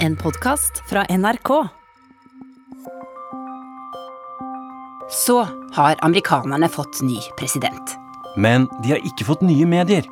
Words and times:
En 0.00 0.16
podkast 0.16 0.82
fra 0.88 1.04
NRK. 1.04 1.68
Så 5.10 5.48
har 5.72 5.96
amerikanerne 5.98 6.68
fått 6.68 7.02
ny 7.02 7.18
president. 7.38 7.96
Men 8.36 8.68
de 8.82 8.94
har 8.94 9.02
ikke 9.06 9.26
fått 9.28 9.42
nye 9.46 9.66
medier. 9.66 10.06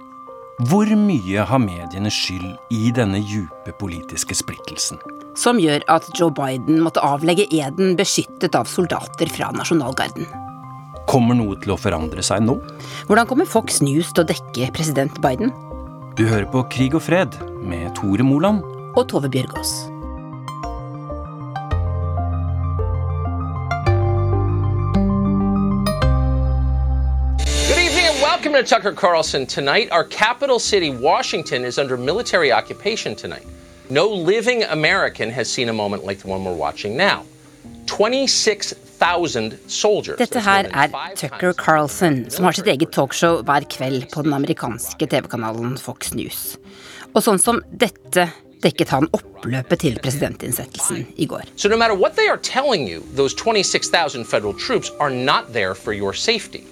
Hvor 0.68 0.86
mye 0.86 1.46
har 1.48 1.62
mediene 1.62 2.10
skyld 2.12 2.50
i 2.70 2.92
denne 2.94 3.22
djupe 3.22 3.72
politiske 3.80 4.36
splittelsen? 4.36 5.00
Som 5.38 5.60
gjør 5.62 5.82
at 5.90 6.10
Joe 6.18 6.30
Biden 6.34 6.82
måtte 6.84 7.02
avlegge 7.02 7.48
eden 7.48 7.96
beskyttet 7.98 8.54
av 8.58 8.68
soldater 8.70 9.32
fra 9.32 9.50
nasjonalgarden. 9.56 10.28
Kommer 11.08 11.34
noe 11.38 11.56
til 11.62 11.74
å 11.74 11.80
forandre 11.80 12.22
seg 12.22 12.44
nå? 12.44 12.60
Hvordan 13.08 13.26
kommer 13.30 13.48
Fox 13.48 13.80
News 13.82 14.12
til 14.12 14.26
å 14.26 14.28
dekke 14.28 14.70
president 14.76 15.18
Biden? 15.24 15.50
Du 16.16 16.26
hører 16.28 16.46
på 16.52 16.66
Krig 16.68 16.94
og 16.94 17.06
fred 17.06 17.40
med 17.64 17.94
Tore 17.96 18.24
Moland. 18.26 18.60
Og 18.96 19.08
Tove 19.08 19.28
Bjørgaas. 19.30 19.70
Good 27.68 27.78
evening 27.78 28.06
and 28.10 28.22
welcome 28.22 28.52
to 28.52 28.62
Tucker 28.62 28.92
Carlson. 28.92 29.46
Tonight, 29.46 29.88
our 29.92 30.04
capital 30.04 30.58
city, 30.58 30.90
Washington, 30.90 31.64
is 31.64 31.78
under 31.78 31.96
military 31.96 32.52
occupation 32.52 33.16
tonight. 33.16 33.46
No 33.88 34.06
living 34.08 34.62
American 34.64 35.30
has 35.30 35.48
seen 35.48 35.68
a 35.68 35.72
moment 35.72 36.04
like 36.04 36.20
the 36.20 36.28
one 36.28 36.44
we're 36.44 36.62
watching 36.66 36.94
now. 36.96 37.24
26,000 37.86 39.58
soldiers. 39.66 40.18
Dette 40.18 40.40
her 40.40 40.64
er 40.70 40.88
Tucker 41.16 41.52
Carlson, 41.52 42.30
som 42.30 42.44
har 42.44 42.52
sitt 42.52 42.66
eget 42.66 42.92
talkshow 42.92 43.42
hver 43.42 43.64
kveld 43.64 44.10
på 44.12 44.22
den 44.22 44.32
amerikanske 44.32 45.06
TV-kanalen 45.06 45.78
Fox 45.78 46.12
News. 46.12 46.58
Og 47.14 47.24
sånn 47.24 47.40
som 47.40 47.60
dette 47.72 48.28
dekket 48.62 48.88
han 48.94 49.08
oppløpet 49.12 49.78
til 49.84 49.98
presidentinnsettelsen 50.02 51.06
i 51.16 51.26
går. 51.26 51.42
So 51.56 51.68
no 51.68 51.76
matter 51.76 51.96
what 51.96 52.16
they 52.16 52.28
are 52.28 52.40
telling 52.42 52.88
you, 52.88 53.02
those 53.16 53.34
26,000 53.34 54.24
federal 54.24 54.54
troops 54.54 54.90
are 55.00 55.10
not 55.10 55.52
there 55.52 55.74
for 55.74 55.92
your 55.92 56.12
safety. 56.12 56.64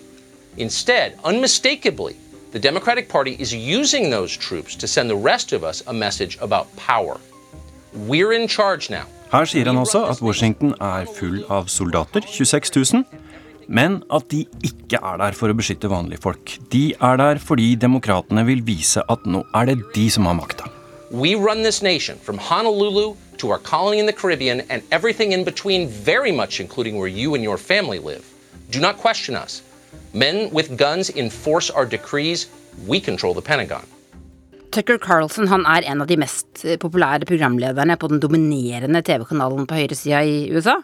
Instead, 0.56 1.12
unmistakably, 1.24 2.16
the 2.52 2.58
Democratic 2.58 3.08
Party 3.08 3.36
is 3.38 3.55
using 3.55 4.10
those 4.10 4.36
troops 4.36 4.77
to 4.77 4.86
send 4.86 5.10
the 5.10 5.16
rest 5.16 5.52
of 5.52 5.62
us 5.62 5.82
a 5.86 5.92
message 5.92 6.38
about 6.41 6.66
power. 6.77 7.16
We're 7.94 8.32
in 8.32 8.48
charge 8.48 8.91
now. 8.91 9.06
Her 9.30 9.47
sier 9.47 9.69
han 9.70 9.78
også 9.78 10.02
at 10.10 10.22
Washington 10.22 10.75
er 10.82 11.06
full 11.14 11.44
av 11.48 11.69
soldater, 11.70 12.25
26 12.27 12.92
000, 12.92 13.04
men 13.69 14.00
at 14.10 14.27
de 14.32 14.42
ikke 14.66 14.98
er 14.98 15.20
der 15.22 15.38
for 15.38 15.52
å 15.52 15.54
beskytte 15.54 15.91
vanlige 15.91 16.22
folk. 16.25 16.56
De 16.72 16.91
er 16.98 17.22
der 17.22 17.38
fordi 17.38 17.77
demokratene 17.78 18.42
vil 18.48 18.64
vise 18.66 19.06
at 19.06 19.27
nå 19.30 19.44
er 19.54 19.70
det 19.70 19.78
de 19.94 20.08
som 20.10 20.27
har 20.27 20.34
makta. 20.38 20.66
We 21.11 21.34
run 21.34 21.62
this 21.62 21.83
nation 21.83 22.19
from 22.19 22.39
Honolulu 22.39 23.16
to 23.39 23.50
our 23.50 23.58
colony 23.58 23.98
in 23.98 24.06
the 24.06 24.12
Caribbean 24.12 24.61
and 24.70 24.83
everything 24.92 25.33
in 25.33 25.42
between, 25.42 25.89
very 25.89 26.30
much 26.30 26.61
including 26.61 26.98
where 26.98 27.08
you 27.08 27.34
and 27.34 27.42
your 27.42 27.58
family 27.58 27.98
live. 27.98 28.25
Do 28.70 28.78
not 28.78 28.97
question 28.97 29.34
us. 29.34 29.61
Men 30.14 30.50
with 30.50 30.77
guns 30.78 31.11
enforce 31.11 31.69
our 31.69 31.84
decrees. 31.84 32.47
We 32.86 33.00
control 33.00 33.34
the 33.34 33.42
Pentagon. 33.42 33.83
Tucker 34.70 34.98
Carlson 34.98 35.48
han 35.48 35.66
er 35.66 35.83
en 35.83 36.00
av 36.00 36.06
de 36.06 36.16
mest 36.16 36.62
eh, 36.62 36.78
populære 36.78 37.27
programlederne 37.27 37.97
på 37.98 38.06
den 38.06 38.20
dominerende 38.22 39.03
TV-kanalen 39.03 39.66
på 39.66 39.81
høyresida 39.81 40.22
i 40.22 40.47
USA. 40.55 40.77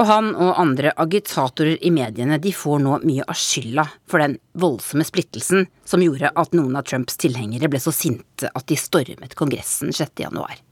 Og 0.00 0.06
han 0.08 0.30
og 0.32 0.56
andre 0.56 0.94
agitatorer 0.96 1.76
i 1.84 1.90
mediene 1.92 2.38
de 2.40 2.54
får 2.56 2.78
nå 2.80 2.94
mye 3.04 3.24
av 3.28 3.36
skylda 3.36 3.84
for 4.08 4.22
den 4.22 4.38
voldsomme 4.56 5.04
splittelsen 5.04 5.66
som 5.84 6.00
gjorde 6.00 6.30
at 6.40 6.54
noen 6.56 6.78
av 6.80 6.86
Trumps 6.88 7.18
tilhengere 7.20 7.68
ble 7.68 7.80
så 7.84 7.92
sinte 7.92 8.48
at 8.48 8.64
de 8.70 8.78
stormet 8.80 9.36
Kongressen 9.36 9.92
6.1. 9.92 10.62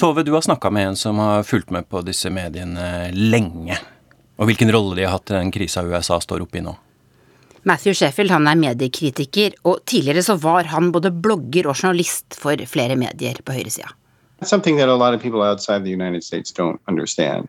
Tove, 0.00 0.24
du 0.24 0.32
har 0.32 0.44
snakka 0.44 0.70
med 0.72 0.88
en 0.88 0.96
som 0.96 1.20
har 1.20 1.44
fulgt 1.44 1.70
med 1.70 1.88
på 1.88 2.00
disse 2.04 2.32
mediene 2.32 3.10
lenge. 3.12 3.76
Og 4.40 4.48
hvilken 4.48 4.72
rolle 4.72 4.96
de 4.96 5.04
har 5.04 5.18
hatt 5.18 5.34
i 5.34 5.36
den 5.36 5.52
krisa 5.52 5.84
USA 5.84 6.16
står 6.20 6.46
oppe 6.46 6.60
i 6.60 6.64
nå. 6.64 6.72
Matthew 7.68 7.96
Sheffield 7.98 8.30
han 8.30 8.48
er 8.48 8.56
mediekritiker, 8.60 9.56
og 9.68 9.82
tidligere 9.84 10.22
så 10.22 10.36
var 10.40 10.68
han 10.70 10.92
både 10.94 11.10
blogger 11.12 11.68
og 11.68 11.76
journalist 11.76 12.36
for 12.38 12.56
flere 12.70 12.96
medier 12.96 13.42
på 13.44 13.56
høyresida. 13.56 13.90
Something 14.44 14.76
that 14.76 14.88
a 14.88 14.96
lot 14.96 15.14
of 15.14 15.20
people 15.20 15.42
outside 15.42 15.84
the 15.84 15.92
United 15.92 16.24
States 16.24 16.52
don't 16.52 16.80
understand 16.88 17.48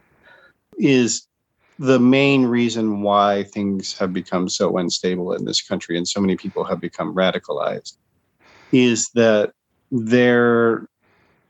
is 0.78 1.28
the 1.80 2.00
main 2.00 2.46
reason 2.46 3.02
why 3.02 3.44
things 3.44 3.98
have 3.98 4.12
become 4.12 4.50
so 4.50 4.78
unstable 4.78 5.34
in 5.34 5.46
this 5.46 5.62
country 5.62 5.98
and 5.98 6.08
so 6.08 6.20
many 6.20 6.36
people 6.36 6.64
have 6.64 6.80
become 6.80 7.14
radicalized 7.14 7.98
is 8.72 9.10
that 9.12 9.54
their 9.92 10.88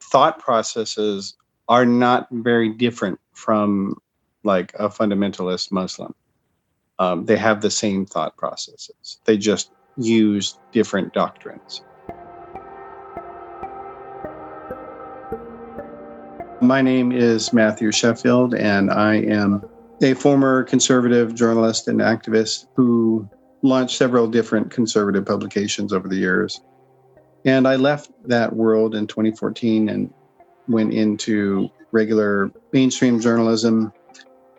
thought 0.01 0.39
processes 0.39 1.35
are 1.69 1.85
not 1.85 2.27
very 2.31 2.69
different 2.69 3.19
from 3.33 3.97
like 4.43 4.73
a 4.75 4.89
fundamentalist 4.89 5.71
Muslim. 5.71 6.13
Um, 6.99 7.25
they 7.25 7.37
have 7.37 7.61
the 7.61 7.71
same 7.71 8.05
thought 8.05 8.35
processes. 8.37 9.19
They 9.25 9.37
just 9.37 9.71
use 9.97 10.57
different 10.71 11.13
doctrines. 11.13 11.81
My 16.67 16.81
name 16.81 17.13
is 17.13 17.53
Matthew 17.53 17.93
Sheffield, 17.93 18.53
and 18.53 18.91
I 18.91 19.15
am 19.21 19.63
a 20.03 20.13
former 20.15 20.65
conservative 20.65 21.33
journalist 21.33 21.87
and 21.87 22.01
activist 22.01 22.67
who 22.75 23.25
launched 23.61 23.95
several 23.95 24.27
different 24.27 24.69
conservative 24.69 25.25
publications 25.25 25.93
over 25.93 26.09
the 26.09 26.17
years. 26.17 26.59
And 27.45 27.69
I 27.69 27.77
left 27.77 28.11
that 28.25 28.53
world 28.53 28.95
in 28.95 29.07
2014 29.07 29.87
and 29.87 30.13
went 30.67 30.91
into 30.93 31.69
regular 31.93 32.51
mainstream 32.73 33.21
journalism. 33.21 33.93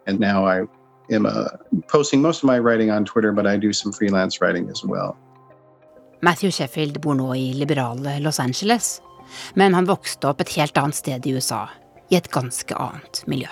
And 0.06 0.18
now 0.18 0.46
I 0.46 0.62
am 1.10 1.26
uh, 1.26 1.48
posting 1.88 2.22
most 2.22 2.42
of 2.42 2.46
my 2.46 2.58
writing 2.58 2.90
on 2.90 3.04
Twitter, 3.04 3.32
but 3.32 3.46
I 3.46 3.58
do 3.58 3.74
some 3.74 3.92
freelance 3.92 4.40
writing 4.40 4.70
as 4.70 4.82
well. 4.82 5.14
Matthew 6.22 6.50
Sheffield 6.50 7.02
bor 7.02 7.14
nå 7.14 7.34
i 7.36 7.52
liberale 7.52 8.16
Los 8.22 8.40
Angeles, 8.40 9.02
men 9.54 9.74
han 9.74 9.84
vokste 9.84 10.24
opp 10.24 10.40
et 10.40 10.56
helt 10.56 10.80
annet 10.80 10.96
sted 10.96 11.28
i 11.28 11.36
USA, 11.36 11.66
i 12.10 12.16
et 12.16 12.28
ganske 12.30 12.74
annet 12.74 13.24
miljø. 13.26 13.48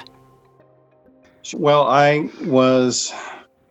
Well, 1.55 1.87
I 1.87 2.29
was 2.47 3.13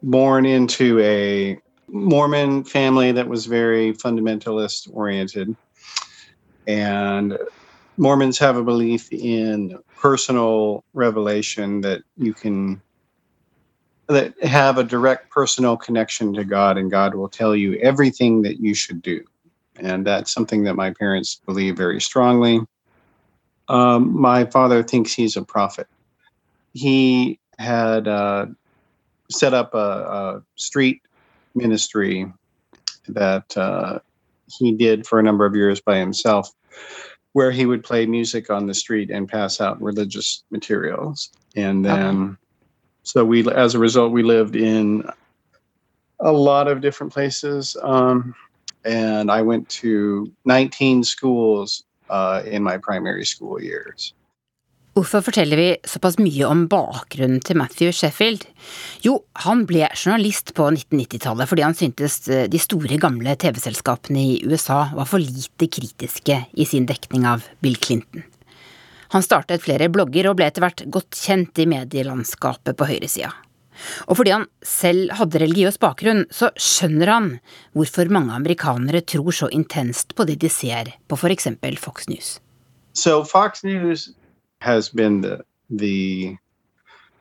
born 0.01 0.45
into 0.45 0.99
a 0.99 1.57
Mormon 1.89 2.63
family 2.63 3.11
that 3.11 3.27
was 3.27 3.45
very 3.45 3.93
fundamentalist 3.93 4.89
oriented. 4.93 5.55
And 6.67 7.37
Mormons 7.97 8.39
have 8.39 8.57
a 8.57 8.63
belief 8.63 9.11
in 9.11 9.77
personal 9.97 10.83
revelation 10.93 11.81
that 11.81 12.01
you 12.17 12.33
can 12.33 12.81
that 14.07 14.33
have 14.43 14.77
a 14.77 14.83
direct 14.83 15.31
personal 15.31 15.75
connection 15.75 16.33
to 16.33 16.43
God 16.43 16.77
and 16.77 16.91
God 16.91 17.15
will 17.15 17.29
tell 17.29 17.55
you 17.55 17.73
everything 17.75 18.43
that 18.43 18.59
you 18.59 18.75
should 18.75 19.01
do. 19.01 19.23
And 19.77 20.05
that's 20.05 20.31
something 20.31 20.63
that 20.63 20.75
my 20.75 20.91
parents 20.91 21.41
believe 21.45 21.75
very 21.75 21.99
strongly. 21.99 22.61
Um, 23.67 24.19
my 24.19 24.45
father 24.45 24.83
thinks 24.83 25.13
he's 25.13 25.35
a 25.35 25.41
prophet. 25.41 25.87
He 26.73 27.39
had 27.57 28.07
uh, 28.07 28.47
set 29.29 29.53
up 29.53 29.73
a, 29.73 29.77
a, 29.77 30.43
street 30.55 31.01
ministry 31.55 32.31
that 33.07 33.55
uh, 33.57 33.99
he 34.47 34.71
did 34.71 35.07
for 35.07 35.19
a 35.19 35.23
number 35.23 35.45
of 35.45 35.55
years 35.55 35.79
by 35.79 35.97
himself, 35.97 36.51
where 37.33 37.51
he 37.51 37.65
would 37.65 37.83
play 37.83 38.05
music 38.05 38.49
on 38.49 38.67
the 38.67 38.73
street 38.73 39.09
and 39.09 39.27
pass 39.27 39.61
out 39.61 39.81
religious 39.81 40.43
materials. 40.51 41.29
And 41.55 41.85
then, 41.85 42.23
okay. 42.23 42.35
so 43.03 43.25
we, 43.25 43.49
as 43.49 43.73
a 43.73 43.79
result, 43.79 44.11
we 44.11 44.23
lived 44.23 44.55
in 44.55 45.09
a 46.19 46.31
lot 46.31 46.67
of 46.67 46.81
different 46.81 47.13
places. 47.13 47.77
Um, 47.81 48.35
and 48.83 49.31
I 49.31 49.41
went 49.41 49.67
to 49.69 50.31
19 50.45 51.03
schools 51.03 51.84
uh, 52.09 52.41
in 52.45 52.63
my 52.63 52.77
primary 52.77 53.25
school 53.25 53.61
years. 53.61 54.13
Hvorfor 54.95 55.25
forteller 55.25 55.59
vi 55.59 55.71
såpass 55.83 56.15
mye 56.23 56.45
om 56.47 56.61
bakgrunnen 56.71 57.41
til 57.43 57.57
Matthew 57.59 57.91
Sheffield? 57.91 58.45
Jo, 59.03 59.17
han 59.43 59.65
ble 59.67 59.89
journalist 59.91 60.53
på 60.55 60.69
1990-tallet 60.69 61.51
fordi 61.51 61.65
han 61.65 61.75
syntes 61.75 62.21
de 62.23 62.61
store, 62.63 62.95
gamle 63.03 63.35
TV-selskapene 63.35 64.23
i 64.23 64.37
USA 64.47 64.85
var 64.95 65.09
for 65.09 65.19
lite 65.19 65.67
kritiske 65.67 66.39
i 66.47 66.67
sin 66.69 66.87
dekning 66.87 67.27
av 67.27 67.43
Bill 67.59 67.75
Clinton. 67.75 68.23
Han 69.11 69.23
startet 69.23 69.65
flere 69.67 69.91
blogger 69.91 70.31
og 70.31 70.39
ble 70.39 70.47
etter 70.47 70.63
hvert 70.63 70.85
godt 70.87 71.19
kjent 71.19 71.59
i 71.59 71.67
medielandskapet 71.75 72.79
på 72.79 72.87
høyresida. 72.87 73.33
Og 74.07 74.17
fordi 74.19 74.33
han 74.35 74.47
selv 74.65 75.13
hadde 75.19 75.41
religiøs 75.41 75.77
bakgrunn, 75.81 76.25
så 76.31 76.51
skjønner 76.55 77.11
han 77.11 77.29
hvorfor 77.75 78.11
mange 78.13 78.35
amerikanere 78.35 79.01
tror 79.01 79.35
så 79.35 79.49
intenst 79.51 80.15
på 80.15 80.25
det 80.27 80.39
de 80.41 80.49
ser 80.49 80.95
på 81.07 81.19
eksempel 81.29 81.77
Fox 81.77 82.07
News. 82.07 82.39
So 82.93 83.23
Fox 83.23 83.63
News 83.63 84.09
has 84.61 84.89
been 84.89 85.21
the 85.21 85.41
the 85.69 86.37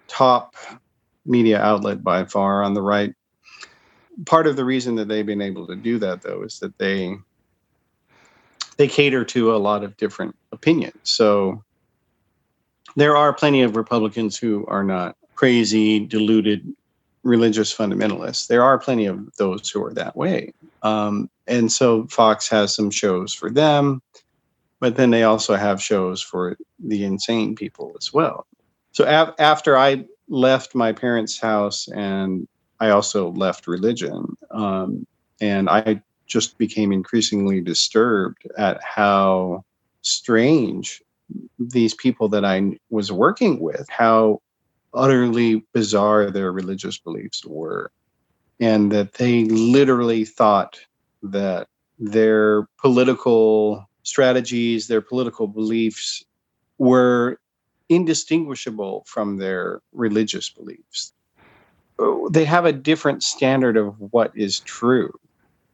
top 0.09 0.55
media 1.25 1.59
outlet 1.59 2.05
by 2.05 2.25
far 2.25 2.63
on 2.63 2.75
the 2.75 2.83
right. 2.83 3.15
Part 4.27 4.47
of 4.47 4.57
the 4.57 4.65
reason 4.65 4.97
that 4.97 5.09
they've 5.09 5.27
been 5.27 5.43
able 5.43 5.67
to 5.67 5.75
do 5.75 5.99
that 5.99 6.23
though 6.23 6.43
is 6.45 6.59
that 6.61 6.79
they 6.79 7.17
they 8.77 8.89
cater 8.89 9.25
to 9.25 9.55
a 9.55 9.59
lot 9.59 9.85
of 9.85 9.97
different 9.97 10.37
opinions. 10.53 10.99
So 11.03 11.63
there 12.97 13.17
are 13.17 13.33
plenty 13.33 13.63
of 13.63 13.77
Republicans 13.77 14.39
who 14.39 14.65
are 14.69 14.85
not 14.85 15.17
crazy, 15.35 16.01
deluded 16.01 16.75
religious 17.23 17.75
fundamentalists. 17.75 18.47
There 18.47 18.63
are 18.63 18.79
plenty 18.79 19.07
of 19.07 19.35
those 19.37 19.69
who 19.71 19.85
are 19.85 19.95
that 19.95 20.17
way. 20.17 20.53
Um, 20.83 21.31
and 21.47 21.73
so 21.73 22.07
Fox 22.07 22.49
has 22.49 22.75
some 22.75 22.91
shows 22.91 23.35
for 23.35 23.51
them, 23.51 24.03
but 24.81 24.97
then 24.97 25.11
they 25.11 25.23
also 25.23 25.55
have 25.55 25.83
shows 25.83 26.23
for 26.23 26.57
the 26.79 27.05
insane 27.05 27.55
people 27.55 27.97
as 27.99 28.13
well. 28.13 28.47
So 28.93 29.05
af- 29.05 29.35
after 29.39 29.77
I 29.77 30.05
left 30.29 30.75
my 30.75 30.93
parents' 30.93 31.41
house 31.41 31.89
and 31.89 32.47
I 32.81 32.91
also 32.91 33.31
left 33.31 33.67
religion, 33.67 34.37
um, 34.51 35.07
and 35.41 35.69
I 35.69 36.03
just 36.27 36.59
became 36.59 36.93
increasingly 36.93 37.61
disturbed 37.61 38.47
at 38.57 38.83
how 38.83 39.65
strange 40.03 41.03
these 41.59 41.95
people 41.95 42.29
that 42.29 42.45
I 42.45 42.79
was 42.91 43.11
working 43.11 43.61
with, 43.61 43.87
how 43.89 44.41
utterly 44.95 45.65
bizarre 45.73 46.31
their 46.31 46.53
religious 46.53 46.99
beliefs 46.99 47.45
were, 47.45 47.91
and 48.61 48.93
that 48.93 49.15
they 49.15 49.45
literally 49.45 50.25
thought 50.25 50.79
that 51.23 51.69
their 51.99 52.67
political 52.79 53.89
strategies, 54.03 54.87
their 54.87 55.01
political 55.01 55.47
beliefs 55.47 56.25
were 56.79 57.39
indistinguishable 57.89 59.05
from 59.07 59.37
their 59.37 59.81
religious 59.93 60.49
beliefs. 60.49 61.13
They 62.31 62.45
have 62.45 62.65
a 62.65 62.73
different 62.73 63.23
standard 63.23 63.77
of 63.77 63.95
what 64.13 64.33
is 64.35 64.61
true. 64.61 65.13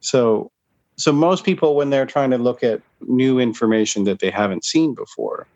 So 0.00 0.50
so 0.96 1.12
most 1.12 1.44
people 1.44 1.76
when 1.76 1.88
they're 1.88 2.04
trying 2.04 2.30
to 2.30 2.36
look 2.36 2.62
at 2.62 2.82
new 3.00 3.38
information 3.38 4.04
that 4.04 4.18
they 4.18 4.30
haven't 4.30 4.66
seen 4.66 4.94
before, 4.94 5.46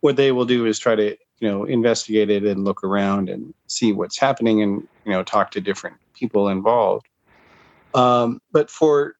what 0.00 0.14
they 0.14 0.30
will 0.30 0.44
do 0.44 0.64
is 0.64 0.78
try 0.78 0.94
to, 0.94 1.16
you 1.40 1.48
know, 1.48 1.64
investigate 1.64 2.30
it 2.30 2.44
and 2.44 2.64
look 2.64 2.84
around 2.84 3.28
and 3.28 3.52
see 3.66 3.92
what's 3.92 4.18
happening 4.18 4.62
and, 4.62 4.86
you 5.04 5.12
know, 5.12 5.22
talk 5.22 5.50
to 5.52 5.60
different 5.60 5.96
people 6.14 6.48
involved. 6.48 7.08
Um, 7.94 8.40
but 8.52 8.70
for 8.70 9.16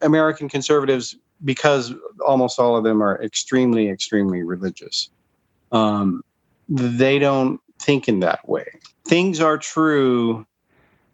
American 0.00 0.48
conservatives, 0.48 1.16
because 1.44 1.92
almost 2.24 2.58
all 2.58 2.76
of 2.76 2.84
them 2.84 3.02
are 3.02 3.22
extremely, 3.22 3.90
extremely 3.90 4.42
religious, 4.42 5.10
um, 5.72 6.22
they 6.68 7.18
don't 7.18 7.60
think 7.80 8.08
in 8.08 8.20
that 8.20 8.48
way. 8.48 8.66
Things 9.04 9.40
are 9.40 9.58
true 9.58 10.46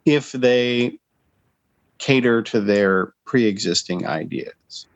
if 0.04 0.32
they 0.32 0.98
cater 1.98 2.42
to 2.42 2.60
their 2.60 3.14
pre 3.24 3.46
existing 3.46 4.06
ideas. 4.06 4.86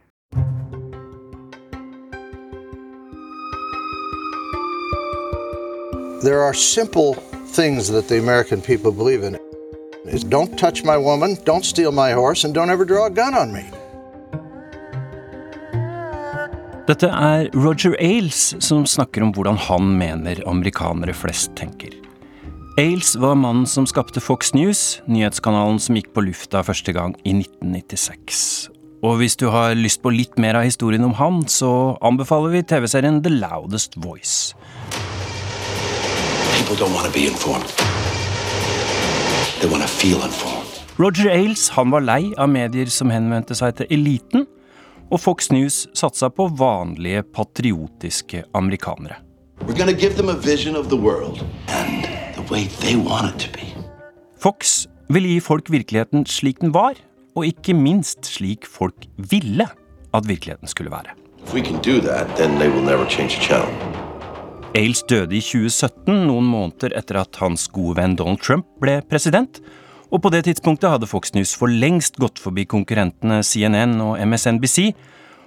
There 6.21 6.43
are 6.43 6.53
simple 6.53 7.15
things 7.55 7.87
that 7.93 8.09
the 8.09 8.19
American 8.19 8.61
people 8.61 8.91
believe 8.91 9.23
in. 9.23 9.39
It's 10.05 10.25
don't 10.25 10.59
touch 10.59 10.83
my 10.83 10.97
woman, 10.97 11.37
don't 11.45 11.65
steal 11.65 11.93
my 11.93 12.11
horse, 12.11 12.45
and 12.45 12.53
don't 12.53 12.71
ever 12.71 12.85
draw 12.85 13.07
a 13.07 13.11
gun 13.11 13.35
on 13.35 13.53
me. 13.53 13.63
Dette 16.89 17.07
er 17.07 17.51
Roger 17.55 17.95
Ailes 18.01 18.57
som 18.59 18.83
snakker 18.87 19.23
om 19.23 19.31
hvordan 19.37 19.61
han 19.69 19.93
mener 20.01 20.43
amerikanere 20.51 21.15
flest 21.15 21.55
tenker. 21.55 21.95
Ailes 22.79 23.15
var 23.15 23.39
mannen 23.39 23.67
som 23.71 23.87
skapte 23.87 24.19
Fox 24.19 24.51
News, 24.59 24.99
nyhetskanalen 25.07 25.79
som 25.79 25.95
gikk 26.01 26.11
på 26.17 26.27
lufta 26.27 26.65
første 26.67 26.97
gang 26.97 27.15
i 27.23 27.37
1996. 27.45 28.73
Og 29.07 29.21
hvis 29.21 29.39
du 29.39 29.47
har 29.55 29.79
lyst 29.79 30.03
på 30.03 30.11
litt 30.11 30.35
mer 30.35 30.59
av 30.59 30.67
historien 30.67 31.07
om 31.07 31.15
han, 31.15 31.45
så 31.47 31.95
anbefaler 32.03 32.57
vi 32.57 32.67
TV-serien 32.67 33.23
The 33.23 33.37
Loudest 33.39 33.95
Voice. 34.03 34.58
Roger 41.01 41.31
Ailes 41.33 41.69
han 41.73 41.89
var 41.95 42.03
lei 42.05 42.35
av 42.37 42.51
medier 42.53 42.91
som 42.93 43.09
henvendte 43.09 43.57
seg 43.57 43.79
til 43.79 43.89
eliten, 43.95 44.45
og 45.09 45.23
Fox 45.23 45.49
News 45.49 45.87
satsa 45.97 46.29
på 46.29 46.51
vanlige, 46.61 47.23
patriotiske 47.33 48.43
amerikanere. 48.59 49.17
Fox 54.37 54.87
ville 55.09 55.33
gi 55.33 55.41
folk 55.41 55.71
virkeligheten 55.73 56.27
slik 56.29 56.61
den 56.61 56.75
var, 56.77 57.01
og 57.33 57.49
ikke 57.49 57.73
minst 57.73 58.29
slik 58.29 58.69
folk 58.69 59.09
ville 59.17 59.71
at 60.13 60.29
virkeligheten 60.29 60.69
skulle 60.69 60.93
være. 60.93 61.17
Ailes 64.77 65.01
døde 65.09 65.33
i 65.33 65.41
2017, 65.41 66.27
noen 66.29 66.49
måneder 66.49 66.93
etter 66.99 67.23
at 67.23 67.39
hans 67.41 67.65
gode 67.73 67.97
venn 67.97 68.17
Donald 68.19 68.43
Trump 68.45 68.67
ble 68.83 68.99
president, 69.09 69.63
og 70.13 70.21
på 70.25 70.33
det 70.33 70.43
tidspunktet 70.45 70.93
hadde 70.93 71.09
Fox 71.09 71.33
News 71.37 71.55
for 71.57 71.73
lengst 71.73 72.21
gått 72.21 72.41
forbi 72.41 72.67
konkurrentene 72.69 73.41
CNN 73.45 73.97
og 74.05 74.21
MSNBC, 74.21 74.91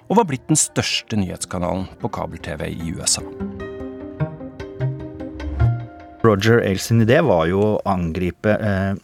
og 0.09 0.17
var 0.17 0.27
blitt 0.27 0.49
den 0.49 0.59
største 0.59 1.19
nyhetskanalen 1.21 1.85
på 2.01 2.09
kabel-TV 2.11 2.65
i 2.73 2.95
USA. 2.97 3.23
Roger 6.25 6.61
Ailes 6.65 6.89
idé 6.93 7.21
var 7.25 7.45
jo 7.49 7.61
å 7.61 7.79
angripe 7.89 8.57
eh, 8.57 8.97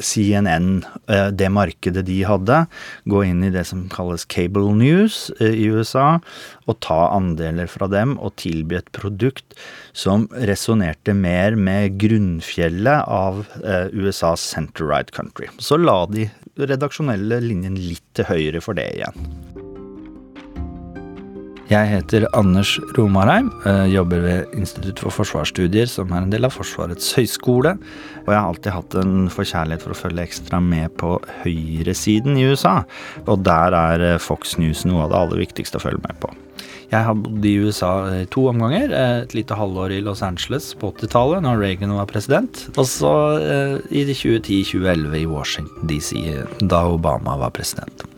CNN, 0.00 0.84
eh, 1.08 1.28
det 1.30 1.50
markedet 1.52 2.04
de 2.08 2.20
hadde, 2.26 2.64
gå 3.10 3.22
inn 3.26 3.44
i 3.44 3.52
det 3.52 3.66
som 3.68 3.86
kalles 3.92 4.26
cable 4.32 4.72
news 4.76 5.28
eh, 5.40 5.54
i 5.54 5.68
USA, 5.70 6.18
og 6.66 6.80
ta 6.84 7.00
andeler 7.14 7.70
fra 7.70 7.88
dem 7.90 8.16
og 8.18 8.36
tilby 8.40 8.78
et 8.80 8.90
produkt 8.96 9.56
som 9.92 10.28
resonnerte 10.48 11.14
mer 11.16 11.56
med 11.58 11.98
grunnfjellet 12.00 13.06
av 13.10 13.44
eh, 13.60 13.88
USAs 13.92 14.44
center-right 14.54 15.12
country. 15.16 15.50
Så 15.58 15.80
la 15.80 16.02
de 16.10 16.28
redaksjonelle 16.60 17.40
linjen 17.44 17.78
litt 17.78 18.04
til 18.16 18.28
høyre 18.28 18.64
for 18.64 18.78
det 18.78 18.90
igjen. 18.98 19.49
Jeg 21.70 21.86
heter 21.86 22.24
Anders 22.34 22.72
Romarheim, 22.96 23.46
jobber 23.92 24.24
ved 24.24 24.54
Institutt 24.58 24.98
for 25.04 25.14
forsvarsstudier, 25.14 25.86
som 25.86 26.10
er 26.10 26.24
en 26.24 26.32
del 26.32 26.48
av 26.48 26.56
Forsvarets 26.56 27.12
høgskole. 27.14 27.76
Og 28.24 28.32
jeg 28.32 28.34
har 28.34 28.48
alltid 28.48 28.74
hatt 28.74 28.96
en 28.98 29.30
forkjærlighet 29.30 29.84
for 29.86 29.94
å 29.94 30.00
følge 30.00 30.24
ekstra 30.26 30.58
med 30.58 30.90
på 30.98 31.12
høyresiden 31.44 32.34
i 32.34 32.48
USA. 32.50 32.80
Og 33.22 33.46
der 33.46 33.78
er 33.78 34.18
Fox 34.18 34.58
News 34.58 34.82
noe 34.82 35.06
av 35.06 35.14
det 35.14 35.22
aller 35.22 35.44
viktigste 35.44 35.78
å 35.78 35.86
følge 35.86 36.02
med 36.08 36.18
på. 36.18 36.34
Jeg 36.90 37.06
har 37.06 37.14
bodd 37.22 37.46
i 37.46 37.56
USA 37.62 37.94
to 38.34 38.48
omganger. 38.50 38.90
Et 39.22 39.38
lite 39.38 39.54
halvår 39.54 39.94
i 39.94 40.02
Los 40.02 40.26
Angeles 40.26 40.72
på 40.74 40.90
80-tallet, 40.90 41.46
når 41.46 41.62
Reagan 41.68 41.94
var 41.94 42.10
president. 42.10 42.66
Og 42.74 42.82
så 42.90 43.14
i 43.94 44.08
2010-2011 44.10 45.20
i 45.22 45.26
Washington 45.30 45.86
DC, 45.94 46.18
da 46.66 46.88
Obama 46.90 47.38
var 47.46 47.54
president. 47.54 48.09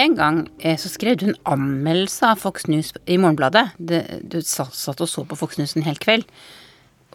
En 0.00 0.14
gang 0.16 0.46
eh, 0.58 0.78
så 0.80 0.88
skrev 0.88 1.18
du 1.20 1.26
en 1.28 1.38
anmeldelse 1.48 2.32
av 2.32 2.40
Fox 2.40 2.66
News 2.70 2.92
i 3.04 3.18
Morgenbladet. 3.20 3.74
Du 3.76 4.38
satt 4.46 5.02
og 5.02 5.10
så 5.10 5.24
på 5.28 5.36
Fox 5.36 5.58
News 5.60 5.76
en 5.76 5.84
hel 5.84 5.98
kveld. 6.00 6.24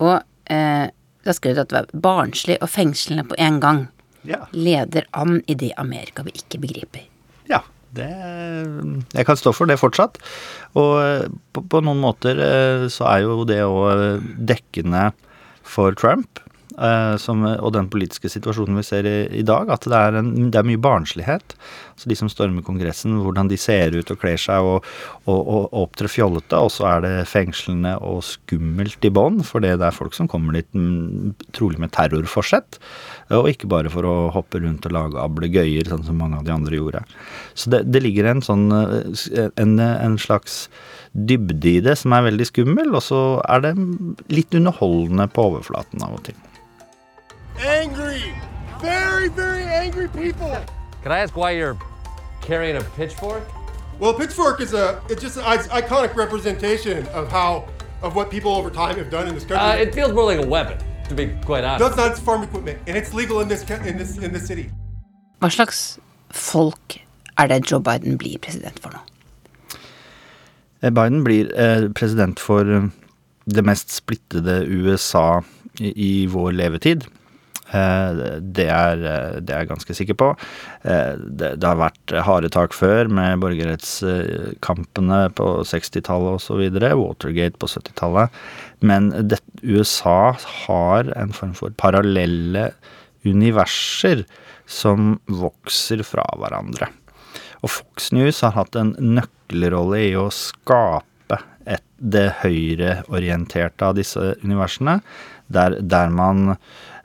Og 0.04 0.20
eh, 0.54 0.86
da 1.26 1.36
skrev 1.36 1.58
du 1.58 1.64
at 1.64 1.72
det 1.72 1.80
var 1.80 2.04
barnslig 2.06 2.60
og 2.62 2.70
fengslende 2.70 3.26
på 3.28 3.38
en 3.42 3.60
gang. 3.64 3.86
Ja. 4.28 4.44
Leder 4.54 5.08
an 5.18 5.42
i 5.50 5.58
det 5.58 5.72
Amerika 5.82 6.26
vi 6.28 6.36
ikke 6.38 6.62
begriper. 6.68 7.08
Ja. 7.50 7.64
Det, 7.98 8.06
jeg 9.16 9.26
kan 9.26 9.38
stå 9.40 9.54
for 9.56 9.70
det 9.70 9.80
fortsatt. 9.82 10.20
Og 10.78 10.92
eh, 11.02 11.30
på, 11.56 11.64
på 11.66 11.82
noen 11.82 12.04
måter 12.04 12.38
så 12.94 13.08
er 13.10 13.24
jo 13.26 13.42
det 13.48 13.64
òg 13.66 14.22
dekkende 14.38 15.08
for 15.66 15.98
Trump. 15.98 16.44
Som, 17.18 17.42
og 17.42 17.72
den 17.74 17.88
politiske 17.90 18.30
situasjonen 18.30 18.78
vi 18.78 18.84
ser 18.86 19.08
i, 19.10 19.16
i 19.40 19.44
dag, 19.46 19.72
at 19.74 19.88
det 19.90 19.98
er, 19.98 20.18
en, 20.20 20.52
det 20.54 20.60
er 20.60 20.68
mye 20.68 20.78
barnslighet. 20.78 21.56
Så 21.98 22.12
de 22.12 22.18
som 22.20 22.30
stormer 22.30 22.62
Kongressen, 22.62 23.16
hvordan 23.24 23.50
de 23.50 23.58
ser 23.58 23.96
ut 23.98 24.12
og 24.14 24.20
kler 24.22 24.38
seg 24.38 24.62
og, 24.62 24.86
og, 25.26 25.40
og 25.42 25.74
opptrer 25.82 26.12
fjollete. 26.14 26.60
Og 26.62 26.70
så 26.76 26.86
er 26.92 27.02
det 27.02 27.14
fengslende 27.32 27.96
og 28.06 28.22
skummelt 28.28 29.08
i 29.10 29.12
bånn, 29.14 29.42
for 29.48 29.66
det 29.66 29.74
er 29.74 29.96
folk 29.96 30.14
som 30.14 30.30
kommer 30.30 30.60
dit 30.60 30.70
mm, 30.78 31.34
trolig 31.58 31.82
med 31.82 31.96
terrorforsett. 31.98 32.78
Og 33.34 33.50
ikke 33.50 33.72
bare 33.74 33.90
for 33.90 34.06
å 34.06 34.16
hoppe 34.36 34.62
rundt 34.62 34.86
og 34.86 34.94
lage 34.94 35.24
ablegøyer, 35.24 35.90
sånn 35.90 36.06
som 36.06 36.22
mange 36.22 36.38
av 36.38 36.46
de 36.46 36.54
andre 36.54 36.78
gjorde. 36.78 37.02
Så 37.58 37.74
det, 37.74 37.88
det 37.90 38.04
ligger 38.06 38.30
en 38.30 38.46
sånn 38.46 38.70
en, 38.70 39.80
en 39.82 40.22
slags 40.22 40.68
dybde 41.18 41.72
i 41.72 41.82
det 41.82 41.98
som 41.98 42.14
er 42.14 42.28
veldig 42.30 42.48
skummel, 42.48 42.94
og 42.94 43.04
så 43.04 43.22
er 43.50 43.66
det 43.66 43.74
litt 44.34 44.54
underholdende 44.58 45.28
på 45.34 45.50
overflaten 45.52 46.06
av 46.06 46.20
og 46.20 46.28
til. 46.30 46.38
Angry! 47.60 48.34
Very, 48.80 49.30
very 49.30 49.64
angry 49.64 50.08
people! 50.10 50.56
Can 51.02 51.12
I 51.12 51.20
ask 51.20 51.36
why 51.36 51.52
you're 51.52 51.78
carrying 52.42 52.76
a 52.78 52.84
pitchfork? 52.96 53.44
Well, 54.00 54.14
pitchfork 54.14 54.62
is 54.62 54.74
a 54.74 55.02
it's 55.10 55.22
just 55.22 55.38
an 55.38 55.44
iconic 55.44 56.16
representation 56.16 57.08
of 57.08 57.32
how 57.32 57.68
of 58.02 58.16
what 58.16 58.30
people 58.30 58.52
over 58.54 58.70
time 58.70 58.96
have 58.98 59.10
done 59.10 59.28
in 59.28 59.34
this 59.34 59.44
country. 59.44 59.58
Uh, 59.58 59.76
it 59.76 59.94
feels 59.96 60.14
more 60.14 60.26
like 60.26 60.44
a 60.44 60.48
weapon, 60.48 60.78
to 61.10 61.16
be 61.16 61.28
quite 61.46 61.64
honest. 61.64 61.96
That's 61.96 61.98
not 61.98 62.20
farm 62.20 62.44
equipment, 62.44 62.78
and 62.86 62.96
it's 62.96 63.14
legal 63.14 63.40
in 63.42 63.48
this 63.48 63.68
in 63.70 63.98
this 63.98 64.18
in 64.18 64.34
this 64.34 64.46
city. 64.46 64.70
Hva 65.42 65.50
slags 65.50 66.00
folk 66.30 67.00
er 67.40 67.48
det 67.48 67.66
Joe 67.72 67.80
Biden 67.80 68.18
blir 68.18 68.38
president 68.38 68.80
for 68.80 68.94
nå? 68.94 69.02
Eh, 70.84 70.92
Biden 70.92 71.24
blir 71.24 71.50
eh, 71.58 71.90
president 71.90 72.40
for 72.40 72.62
eh, 72.62 72.90
det 73.46 73.66
mest 73.66 73.92
splittede 73.92 74.66
USA 74.68 75.42
i, 75.80 75.94
i 75.96 76.26
vår 76.30 76.52
levetid. 76.52 77.08
Eh, 77.72 78.40
Det 78.42 78.68
er, 78.70 79.02
eh, 79.04 79.40
det 79.42 79.54
er 79.54 79.66
jeg 79.66 79.70
ganske 79.72 79.96
sikker 79.96 80.16
på. 80.16 80.30
Eh, 80.84 81.16
Det, 81.18 81.60
det 81.60 81.68
har 81.68 81.76
vært 81.78 82.14
harde 82.24 82.50
tak 82.50 82.74
før 82.74 83.10
med 83.10 83.40
borgerrettskampene 83.40 85.34
på 85.36 85.48
60-tallet 85.68 86.40
osv. 86.40 86.70
Watergate 86.72 87.58
på 87.58 87.68
70-tallet. 87.68 88.30
Men 88.82 89.10
det, 89.28 89.42
USA 89.64 90.38
har 90.68 91.12
en 91.16 91.34
form 91.34 91.54
for 91.54 91.70
parallelle 91.72 92.72
universer 93.26 94.26
som 94.68 95.20
vokser 95.28 96.04
fra 96.04 96.24
hverandre. 96.38 96.90
Og 97.64 97.72
Fox 97.74 98.12
News 98.14 98.42
har 98.46 98.54
hatt 98.56 98.76
en 98.76 98.94
nøkkelrolle 99.00 100.04
i 100.12 100.16
å 100.20 100.30
skape 100.32 101.40
et, 101.66 101.84
det 101.98 102.30
høyreorienterte 102.44 103.90
av 103.90 103.98
disse 103.98 104.36
universene, 104.44 105.00
der, 105.52 105.80
der 105.82 106.12
man 106.14 106.58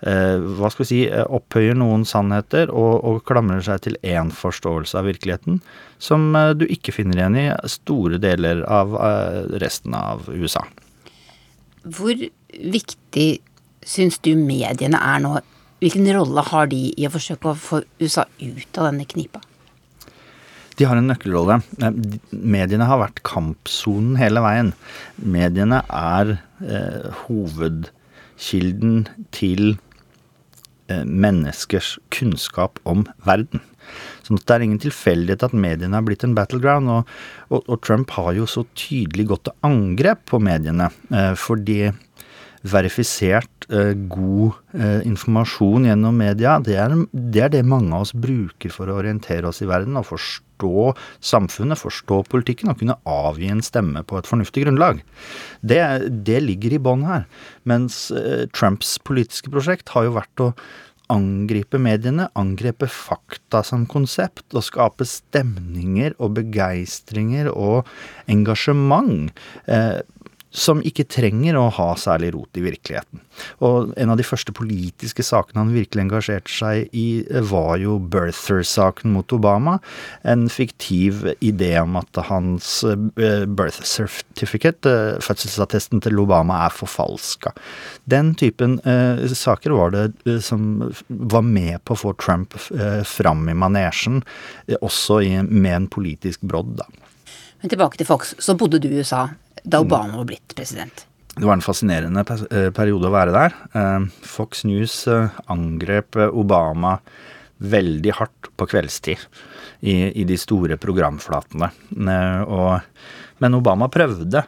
hva 0.02 0.70
skal 0.72 0.82
vi 0.82 0.88
si, 0.88 1.00
eh, 1.06 1.22
opphøyer 1.30 1.76
noen 1.78 2.02
sannheter 2.08 2.72
og, 2.74 3.04
og 3.06 3.20
klamrer 3.28 3.62
seg 3.62 3.84
til 3.84 3.98
én 4.02 4.32
forståelse 4.34 4.98
av 4.98 5.06
virkeligheten, 5.06 5.60
som 6.02 6.34
eh, 6.34 6.50
du 6.58 6.66
ikke 6.66 6.94
finner 6.96 7.20
igjen 7.20 7.38
i 7.38 7.46
store 7.70 8.18
deler 8.22 8.64
av 8.66 8.96
eh, 8.98 9.38
resten 9.62 9.94
av 9.94 10.26
USA. 10.32 10.64
Hvor 11.86 12.18
viktig 12.50 13.28
syns 13.86 14.18
du 14.26 14.34
mediene 14.38 14.98
er 14.98 15.22
nå? 15.22 15.36
Hvilken 15.82 16.10
rolle 16.14 16.44
har 16.50 16.68
de 16.70 16.82
i 16.94 17.06
å 17.06 17.14
forsøke 17.14 17.50
å 17.50 17.58
få 17.58 17.82
USA 18.02 18.26
ut 18.42 18.78
av 18.78 18.90
denne 18.90 19.06
knipa? 19.06 19.42
De 20.78 20.86
har 20.88 20.98
en 20.98 21.06
nøkkelrolle. 21.10 21.60
Eh, 21.78 21.94
Mediene 22.32 22.90
har 22.90 22.98
vært 23.04 23.22
kampsonen 23.28 24.18
hele 24.18 24.42
veien. 24.42 24.74
Mediene 25.22 25.84
er 25.86 26.36
eh, 26.58 27.06
hovedkilden 27.22 29.06
til 29.30 29.76
eh, 29.76 29.88
menneskers 31.06 31.96
kunnskap 32.14 32.80
om 32.88 33.06
verden. 33.26 33.62
Så 34.22 34.36
det 34.38 34.54
er 34.54 34.64
ingen 34.64 34.80
tilfeldighet 34.82 35.44
at 35.48 35.56
mediene 35.56 35.98
har 35.98 36.04
blitt 36.06 36.24
en 36.26 36.36
battleground. 36.36 36.90
Og, 36.92 37.12
og, 37.50 37.64
og 37.66 37.82
Trump 37.84 38.12
har 38.16 38.32
jo 38.38 38.46
så 38.48 38.64
tydelig 38.78 39.28
gått 39.32 39.46
til 39.48 39.58
angrep 39.66 40.24
på 40.30 40.40
mediene. 40.42 40.88
Eh, 41.10 41.34
fordi 41.38 41.80
verifisert 42.62 43.66
eh, 43.70 43.92
god 44.10 44.58
eh, 44.76 45.00
informasjon 45.08 45.88
gjennom 45.88 46.18
media, 46.18 46.58
det 46.62 46.76
er, 46.78 46.94
det 47.12 47.44
er 47.46 47.52
det 47.56 47.64
mange 47.66 47.90
av 47.94 48.06
oss 48.06 48.14
bruker 48.14 48.72
for 48.74 48.90
å 48.90 49.00
orientere 49.00 49.48
oss 49.50 49.62
i 49.64 49.68
verden 49.70 49.98
og 49.98 50.06
forstå 50.12 50.92
samfunnet, 51.32 51.80
forstå 51.80 52.22
politikken 52.30 52.70
og 52.70 52.78
kunne 52.82 52.98
avgi 53.08 53.50
en 53.50 53.64
stemme 53.64 54.04
på 54.06 54.20
et 54.20 54.30
fornuftig 54.30 54.66
grunnlag. 54.66 55.02
Det, 55.60 55.82
det 56.26 56.38
ligger 56.46 56.76
i 56.76 56.82
bånn 56.82 57.04
her. 57.08 57.26
Mens 57.68 58.06
eh, 58.14 58.46
Trumps 58.54 58.94
politiske 59.02 59.50
prosjekt 59.52 59.94
har 59.96 60.06
jo 60.06 60.16
vært 60.20 60.46
å 60.46 60.52
angripe 61.12 61.76
mediene, 61.82 62.28
angripe 62.38 62.88
fakta 62.88 63.62
som 63.66 63.84
konsept, 63.90 64.46
og 64.54 64.64
skape 64.64 65.06
stemninger 65.08 66.14
og 66.22 66.38
begeistringer 66.38 67.50
og 67.52 67.88
engasjement. 68.32 69.32
Eh, 69.66 70.00
som 70.52 70.82
ikke 70.84 71.06
trenger 71.08 71.56
å 71.56 71.68
ha 71.72 71.88
særlig 71.96 72.32
rot 72.34 72.58
i 72.60 72.64
virkeligheten. 72.64 73.22
Og 73.64 73.94
en 73.96 74.12
av 74.12 74.18
de 74.20 74.26
første 74.26 74.52
politiske 74.54 75.24
sakene 75.24 75.62
han 75.62 75.72
virkelig 75.72 76.04
engasjerte 76.04 76.52
seg 76.52 76.92
i, 76.92 77.24
var 77.48 77.78
jo 77.80 77.96
birther-saken 78.12 79.14
mot 79.14 79.32
Obama. 79.32 79.78
En 80.28 80.44
fiktiv 80.52 81.24
idé 81.40 81.72
om 81.80 81.96
at 82.00 82.20
hans 82.28 82.82
eh, 82.84 83.46
birth 83.48 83.80
certificate, 83.88 84.88
eh, 84.88 85.20
fødselsattesten 85.24 86.04
til 86.04 86.20
Obama, 86.20 86.62
er 86.66 86.76
forfalska. 86.76 87.54
Den 88.04 88.34
typen 88.38 88.78
eh, 88.84 89.24
saker 89.32 89.76
var 89.78 89.96
det 89.96 90.06
eh, 90.28 90.40
som 90.44 90.92
var 91.08 91.46
med 91.48 91.80
på 91.86 91.96
å 91.96 92.02
få 92.04 92.16
Trump 92.20 92.58
eh, 92.76 93.00
fram 93.08 93.48
i 93.48 93.56
manesjen, 93.56 94.20
eh, 94.68 94.76
også 94.80 95.22
i, 95.24 95.32
med 95.48 95.78
en 95.78 95.88
politisk 95.92 96.44
brodd, 96.44 96.76
da. 96.82 96.90
Men 97.62 97.70
tilbake 97.70 98.00
til 98.00 98.08
Fox. 98.08 98.34
Så 98.42 98.56
bodde 98.58 98.80
du 98.82 98.88
i 98.90 98.98
USA 98.98 99.28
da 99.62 99.80
Obama 99.80 100.16
var 100.16 100.28
blitt 100.30 100.54
president. 100.54 101.06
Det 101.34 101.46
var 101.46 101.56
en 101.56 101.64
fascinerende 101.64 102.24
eh, 102.50 102.68
periode 102.76 103.08
å 103.08 103.14
være 103.14 103.32
der. 103.32 103.54
Eh, 103.72 104.08
Fox 104.28 104.66
News 104.68 105.06
eh, 105.08 105.32
angrep 105.52 106.18
Obama 106.28 106.98
veldig 107.62 108.12
hardt 108.18 108.50
på 108.58 108.66
kveldstid 108.68 109.22
i, 109.86 109.94
i 110.18 110.24
de 110.26 110.36
store 110.36 110.76
programflatene. 110.82 111.68
Og, 112.50 112.96
men 113.38 113.54
Obama 113.54 113.86
prøvde, 113.86 114.42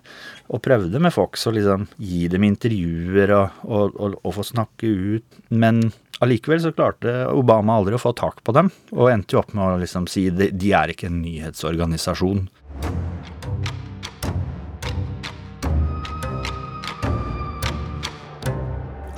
og 0.50 0.62
prøvde 0.64 0.98
med 0.98 1.14
Fox 1.14 1.46
å 1.46 1.52
liksom 1.54 1.86
gi 2.02 2.26
dem 2.32 2.42
intervjuer 2.48 3.30
og, 3.38 3.60
og, 3.70 4.18
og 4.18 4.34
få 4.34 4.44
snakke 4.50 4.90
ut. 4.90 5.38
Men 5.54 5.84
allikevel 6.26 6.64
så 6.64 6.74
klarte 6.74 7.14
Obama 7.30 7.78
aldri 7.78 7.94
å 7.94 8.02
få 8.02 8.16
tak 8.18 8.42
på 8.42 8.54
dem, 8.56 8.72
og 8.90 9.12
endte 9.12 9.38
jo 9.38 9.44
opp 9.44 9.54
med 9.54 9.64
å 9.64 9.80
liksom 9.84 10.10
si 10.10 10.26
de, 10.34 10.50
de 10.50 10.74
er 10.74 10.90
ikke 10.90 11.06
en 11.12 11.22
nyhetsorganisasjon. 11.22 12.48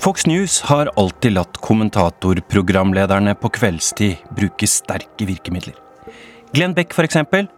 Fox 0.07 0.27
News 0.27 0.61
har 0.61 0.91
alltid 0.97 1.33
latt 1.33 1.57
kommentatorprogramlederne 1.57 3.33
på 3.35 3.49
kveldstid 3.51 4.29
bruke 4.39 4.69
sterke 4.71 5.27
virkemidler. 5.27 5.75
Glenn 6.55 6.77
Beck, 6.77 6.95
eksempel, 7.03 7.49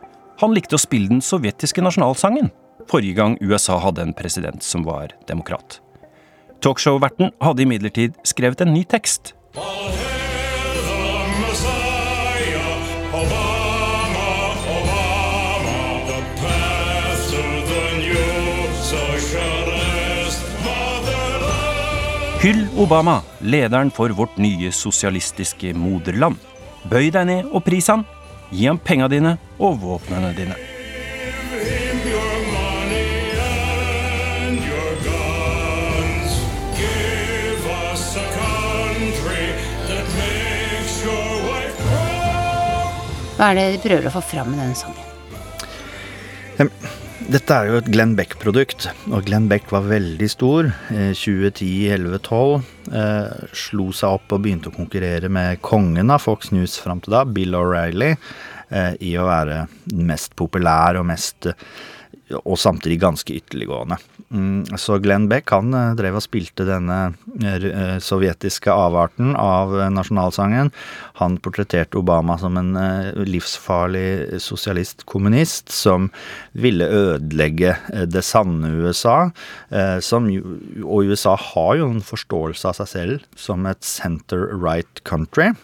han 0.40 0.54
likte 0.56 0.78
å 0.78 0.80
spille 0.80 1.10
den 1.10 1.20
sovjetiske 1.20 1.84
nasjonalsangen 1.84 2.48
forrige 2.88 3.18
gang 3.20 3.36
USA 3.44 3.76
hadde 3.84 4.06
en 4.06 4.14
president 4.16 4.64
som 4.64 4.86
var 4.88 5.12
demokrat. 5.28 5.82
Talkshow-verten 6.64 7.34
hadde 7.44 7.66
imidlertid 7.66 8.16
skrevet 8.24 8.64
en 8.64 8.72
ny 8.72 8.86
tekst. 8.88 9.34
Hyll 22.38 22.68
Obama, 22.76 23.22
lederen 23.38 23.90
for 23.90 24.08
vårt 24.14 24.36
nye 24.38 24.68
sosialistiske 24.72 25.72
moderland. 25.74 26.36
Bøy 26.86 27.08
deg 27.10 27.26
ned 27.26 27.48
og 27.50 27.64
pris 27.66 27.88
han. 27.90 28.04
Gi 28.54 28.68
ham 28.70 28.78
penga 28.78 29.08
dine 29.10 29.32
og 29.58 29.80
våpnene 29.82 30.30
dine. 30.38 30.54
Hva 43.34 43.50
er 43.50 43.58
det 43.58 43.68
de 43.74 43.82
prøver 43.82 44.06
å 44.06 44.14
få 44.14 44.22
fram 44.30 44.54
med 44.54 44.62
denne 44.62 44.78
sangen? 44.78 45.17
Dette 47.28 47.52
er 47.52 47.66
jo 47.68 47.76
et 47.76 47.88
Glenn 47.92 48.14
Beck-produkt, 48.16 48.86
og 49.12 49.26
Glenn 49.26 49.50
Beck 49.50 49.66
var 49.68 49.82
veldig 49.84 50.28
stor. 50.32 50.70
Eh, 50.88 51.10
2010, 51.12 51.90
11, 51.92 52.22
12. 52.24 52.62
Eh, 52.88 53.42
slo 53.52 53.90
seg 53.92 54.14
opp 54.16 54.32
og 54.32 54.46
begynte 54.46 54.70
å 54.70 54.76
konkurrere 54.78 55.28
med 55.28 55.60
kongen 55.60 56.08
av 56.08 56.22
Fox 56.24 56.48
News 56.56 56.78
fram 56.80 57.02
til 57.04 57.12
da, 57.12 57.26
Bill 57.28 57.52
O'Reilly, 57.58 58.14
eh, 58.72 58.96
i 59.04 59.12
å 59.20 59.26
være 59.28 59.66
mest 59.92 60.38
populær 60.40 60.96
og 60.96 61.04
mest 61.10 61.50
og 62.36 62.58
samtidig 62.60 63.00
ganske 63.00 63.34
ytterliggående. 63.38 63.96
Mm, 64.28 64.64
Så 64.76 64.98
Glenn 65.00 65.28
Beck 65.30 65.48
han 65.54 65.72
eh, 65.72 65.94
drev 65.96 66.18
og 66.18 66.24
spilte 66.24 66.66
denne 66.68 67.14
eh, 67.40 67.96
sovjetiske 68.04 68.68
avarten 68.68 69.32
av 69.40 69.72
eh, 69.78 69.88
nasjonalsangen. 69.94 70.68
Han 71.22 71.38
portretterte 71.40 71.96
Obama 71.96 72.36
som 72.38 72.58
en 72.60 72.74
eh, 72.76 73.16
livsfarlig 73.24 74.40
sosialist-kommunist 74.44 75.72
som 75.72 76.10
ville 76.52 76.84
ødelegge 76.84 77.72
eh, 77.94 78.04
det 78.04 78.24
sanne 78.28 78.74
USA. 78.76 79.30
eh, 79.70 79.96
Som, 80.04 80.28
og 80.84 81.08
USA 81.08 81.36
har 81.36 81.78
jo 81.80 81.88
en 81.94 82.04
forståelse 82.04 82.68
av 82.68 82.76
seg 82.82 82.92
selv 82.92 83.24
som 83.36 83.64
et 83.70 83.80
center-right 83.80 85.00
country. 85.08 85.54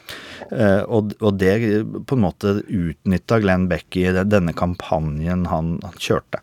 Eh, 0.51 0.81
Og, 0.89 1.13
det 1.37 1.55
på 2.09 2.17
en 2.17 2.25
måte 2.25 2.57
utnytta 2.65 3.41
Glenn 3.43 3.69
Beck 3.69 3.97
i 4.01 4.09
denne 4.25 4.55
kampanjen 4.57 5.47
han 5.51 5.77
kjørte. 5.99 6.41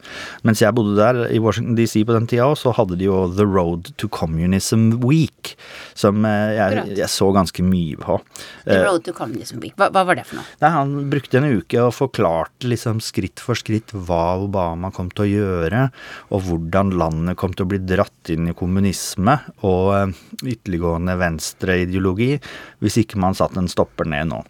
Mens 0.48 0.62
jeg 0.63 0.75
bodde 0.77 0.98
der 0.98 1.24
i 1.32 1.39
Washington 1.41 1.77
DC 1.77 2.01
på 2.08 2.15
den 2.15 2.27
tida 2.30 2.48
òg, 2.50 2.58
så 2.60 2.74
hadde 2.75 2.98
de 3.00 3.08
jo 3.08 3.24
The 3.36 3.46
Road 3.48 3.91
to 4.01 4.10
Communism 4.12 4.89
Week, 5.06 5.56
som 5.98 6.25
eh, 6.27 6.56
jeg, 6.58 6.86
jeg 7.00 7.10
så 7.12 7.30
ganske 7.36 7.65
mye 7.65 8.00
på. 8.01 8.20
The 8.65 8.80
Eh, 8.82 8.86
Road 8.88 9.06
to 9.08 9.13
Communism 9.15 9.62
Week. 9.63 9.75
Hva, 9.80 9.89
hva 9.94 10.03
var 10.08 10.18
det 10.20 10.25
for 10.30 10.39
noe? 10.39 10.48
Nei, 10.62 10.72
Han 10.75 10.94
brukte 11.12 11.39
en 11.41 11.50
uke 11.62 11.82
og 11.84 11.94
forklarte 11.98 12.70
liksom 12.70 13.01
skritt 13.03 13.41
for 13.44 13.60
skritt 13.60 13.94
hva 13.94 14.38
Obama 14.41 14.91
kom 14.96 15.10
til 15.13 15.25
å 15.25 15.32
gjøre, 15.32 15.88
og 16.32 16.46
hvordan 16.48 16.94
landet 17.00 17.39
kom 17.39 17.56
til 17.56 17.68
å 17.68 17.72
bli 17.74 17.82
dratt 17.84 18.32
inn 18.34 18.51
i 18.51 18.56
kommunisme 18.58 19.38
og 19.68 19.91
eh, 19.98 20.15
ytterliggående 20.56 21.18
venstreideologi 21.22 22.34
hvis 22.82 23.01
ikke 23.03 23.20
man 23.22 23.38
satte 23.38 23.62
en 23.62 23.72
stopper 23.72 24.10
ned 24.10 24.32
nå. 24.32 24.41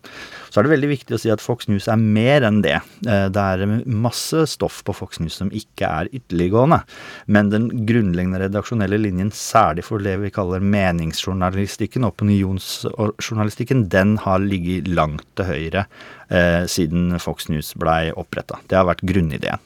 Så 0.52 0.60
er 0.60 0.68
det 0.68 0.74
veldig 0.74 0.90
viktig 0.92 1.16
å 1.16 1.20
si 1.22 1.32
at 1.32 1.44
Fox 1.44 1.70
News 1.72 1.88
er 1.88 2.00
mer 2.02 2.44
enn 2.44 2.60
det. 2.66 2.76
Eh, 3.08 3.28
det 3.32 3.44
er 3.56 3.64
masse 3.88 4.44
stoff 4.52 4.82
på 4.84 4.96
Fox 4.98 5.22
News 5.24 5.38
som 5.40 5.52
ikke 5.56 5.88
er 5.88 6.10
ytterliggående. 6.12 6.82
Men 7.32 7.54
den 7.54 7.70
grunnleggende 7.88 8.42
redaksjonelle 8.44 9.00
linjen, 9.00 9.32
særlig 9.32 9.88
for 9.88 10.04
det 10.04 10.18
vi 10.20 10.34
kaller 10.36 10.60
meningsjournalistikken, 10.60 12.04
opinionsjournalistikken, 12.04 13.88
den 13.96 14.18
har 14.26 14.44
ligget 14.44 14.92
langt 14.92 15.24
til 15.40 15.48
høyre 15.48 15.86
eh, 16.28 16.68
siden 16.68 17.16
Fox 17.24 17.48
News 17.48 17.72
blei 17.80 18.12
oppretta. 18.12 18.60
Det 18.68 18.76
har 18.76 18.92
vært 18.92 19.08
grunnideen. 19.08 19.64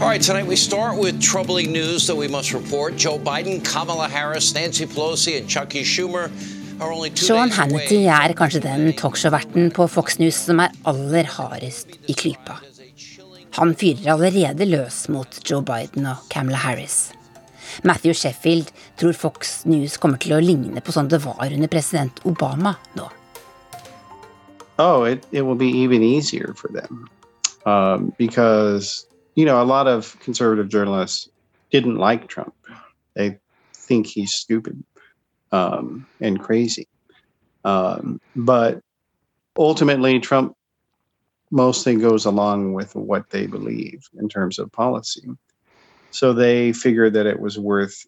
All 0.00 0.08
right, 0.08 0.22
tonight 0.22 0.46
we 0.46 0.56
start 0.56 0.96
with 0.96 1.20
troubling 1.20 1.72
news 1.72 2.06
that 2.06 2.16
we 2.16 2.26
must 2.26 2.54
report. 2.54 2.96
Joe 2.96 3.18
Biden, 3.18 3.62
Kamala 3.62 4.08
Harris, 4.08 4.54
Nancy 4.54 4.86
Pelosi, 4.86 5.38
and 5.38 5.48
Chuckie 5.48 5.84
Schumer 5.84 6.30
Sean 6.80 7.50
Hannity 7.52 8.06
er 8.08 8.32
kanskje 8.32 8.62
den 8.64 8.86
talkshow-verten 8.96 9.66
på 9.76 9.84
Fox 9.92 10.16
News 10.16 10.38
som 10.46 10.62
er 10.64 10.72
aller 10.88 11.26
hardest 11.28 11.92
i 12.08 12.14
klypa. 12.16 12.56
Han 13.58 13.74
fyrer 13.76 14.14
allerede 14.14 14.64
løs 14.64 15.02
mot 15.12 15.40
Joe 15.44 15.60
Biden 15.60 16.08
og 16.08 16.22
Kamala 16.32 16.62
Harris. 16.62 17.12
Matthew 17.84 18.14
Sheffield 18.16 18.72
tror 18.96 19.12
Fox 19.12 19.66
News 19.68 19.98
kommer 20.00 20.16
til 20.22 20.38
å 20.38 20.40
ligne 20.40 20.80
på 20.80 20.94
sånn 20.96 21.10
det 21.12 21.20
var 21.26 21.52
under 21.52 21.68
president 21.68 22.22
Obama 22.24 22.78
nå. 22.96 23.10
Oh, 24.80 25.04
it, 25.04 25.26
it 25.32 25.42
will 25.42 25.60
be 25.60 25.68
even 25.68 26.02
easier 26.02 26.54
for 26.56 26.72
them 26.72 27.10
um, 27.66 28.14
because, 28.16 29.04
you 29.34 29.44
know, 29.44 29.60
a 29.60 29.68
lot 29.68 29.86
of 29.86 30.16
conservative 30.20 30.70
journalists 30.70 31.28
didn't 31.70 31.98
like 31.98 32.28
Trump. 32.28 32.54
They 33.14 33.36
think 33.74 34.06
he's 34.06 34.32
stupid 34.32 34.82
um, 35.52 36.06
and 36.20 36.40
crazy. 36.40 36.86
Um, 37.64 38.20
but 38.34 38.80
ultimately, 39.56 40.18
Trump 40.20 40.56
mostly 41.50 41.96
goes 41.96 42.24
along 42.24 42.72
with 42.74 42.94
what 42.94 43.30
they 43.30 43.46
believe 43.46 44.08
in 44.18 44.28
terms 44.28 44.58
of 44.58 44.70
policy. 44.72 45.28
So 46.12 46.32
they 46.32 46.72
figured 46.72 47.12
that 47.14 47.26
it 47.26 47.40
was 47.40 47.58
worth 47.58 48.06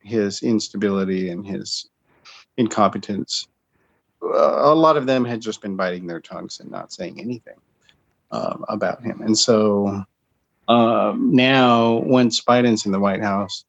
his 0.00 0.42
instability 0.42 1.30
and 1.30 1.46
his 1.46 1.88
incompetence 2.56 3.48
a 4.32 4.74
lot 4.74 4.96
of 4.96 5.06
them 5.06 5.24
had 5.24 5.40
just 5.40 5.60
been 5.60 5.76
biting 5.76 6.06
their 6.06 6.20
tongues 6.20 6.60
and 6.60 6.70
not 6.70 6.92
saying 6.92 7.20
anything 7.20 7.56
um, 8.30 8.64
about 8.68 9.02
him. 9.02 9.20
And 9.20 9.36
so 9.36 10.04
um, 10.68 11.34
now, 11.34 11.94
once 11.98 12.40
Biden's 12.40 12.86
in 12.86 12.92
the 12.92 13.00
White 13.00 13.22
House, 13.22 13.64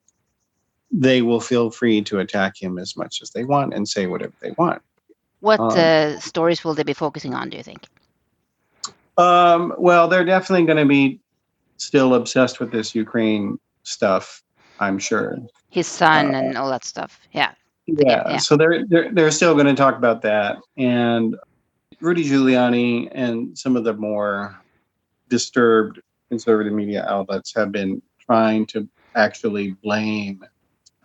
they 0.98 1.22
will 1.22 1.42
feel 1.42 1.70
free 1.70 2.02
to 2.02 2.20
attack 2.20 2.54
him 2.60 2.78
as 2.80 2.96
much 2.96 3.22
as 3.22 3.32
they 3.32 3.44
want 3.44 3.74
and 3.74 3.88
say 3.88 4.08
whatever 4.08 4.34
they 4.42 4.52
want. 4.58 4.82
What 5.42 5.60
Um, 5.60 5.72
uh, 5.76 6.20
stories 6.20 6.64
will 6.64 6.74
they 6.74 6.84
be 6.84 6.94
focusing 6.94 7.34
on, 7.34 7.50
do 7.50 7.58
you 7.58 7.64
think? 7.64 7.86
Um, 9.18 9.74
well, 9.78 10.08
they're 10.08 10.26
definitely 10.26 10.66
going 10.66 10.78
to 10.78 10.86
be 10.86 11.20
still 11.78 12.16
obsessed 12.16 12.60
with 12.60 12.72
this 12.72 12.96
Ukraine 12.96 13.60
stuff, 13.84 14.42
I'm 14.80 14.98
sure. 14.98 15.38
His 15.70 15.88
son 15.88 16.34
Uh, 16.34 16.38
and 16.40 16.58
all 16.58 16.70
that 16.70 16.86
stuff. 16.86 17.20
Yeah. 17.34 17.52
Yeah, 17.88 18.30
Yeah. 18.30 18.38
so 18.38 18.58
they're 18.58 18.84
they're 18.88 19.12
they're 19.14 19.32
still 19.32 19.54
going 19.54 19.68
to 19.68 19.76
talk 19.76 19.96
about 19.96 20.24
that, 20.24 20.58
and 20.78 21.36
Rudy 22.02 22.24
Giuliani 22.28 23.10
and 23.12 23.56
some 23.56 23.78
of 23.78 23.84
the 23.84 23.94
more 23.94 24.60
disturbed 25.30 26.02
conservative 26.30 26.74
media 26.74 27.06
outlets 27.08 27.54
have 27.54 27.72
been 27.72 28.02
trying 28.20 28.66
to 28.68 28.90
actually 29.16 29.72
blame 29.84 30.44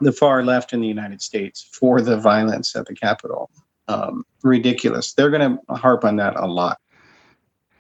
the 0.01 0.13
far 0.13 0.43
left 0.43 0.73
in 0.73 0.81
the 0.81 0.89
United 0.89 1.23
States 1.23 1.69
for 1.73 2.01
the 2.01 2.17
violence 2.17 2.75
at 2.77 2.87
the 2.87 2.95
Capitol. 2.95 3.51
Um, 3.89 4.25
ridiculous. 4.43 5.15
They're 5.15 5.31
going 5.31 5.59
to 5.59 5.75
harp 5.75 6.05
on 6.05 6.17
that 6.17 6.37
a 6.37 6.47
lot, 6.47 6.79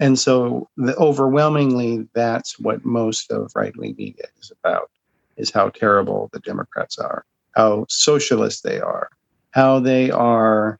and 0.00 0.18
so 0.18 0.68
the, 0.76 0.96
overwhelmingly, 0.96 2.08
that's 2.14 2.58
what 2.58 2.84
most 2.84 3.30
of 3.30 3.52
right 3.54 3.76
wing 3.76 3.94
media 3.96 4.24
is 4.40 4.50
about: 4.50 4.90
is 5.36 5.50
how 5.52 5.68
terrible 5.68 6.28
the 6.32 6.40
Democrats 6.40 6.98
are 6.98 7.24
how 7.56 7.86
socialist 7.88 8.62
they 8.62 8.80
are, 8.80 9.08
how 9.52 9.80
they 9.80 10.10
are, 10.10 10.78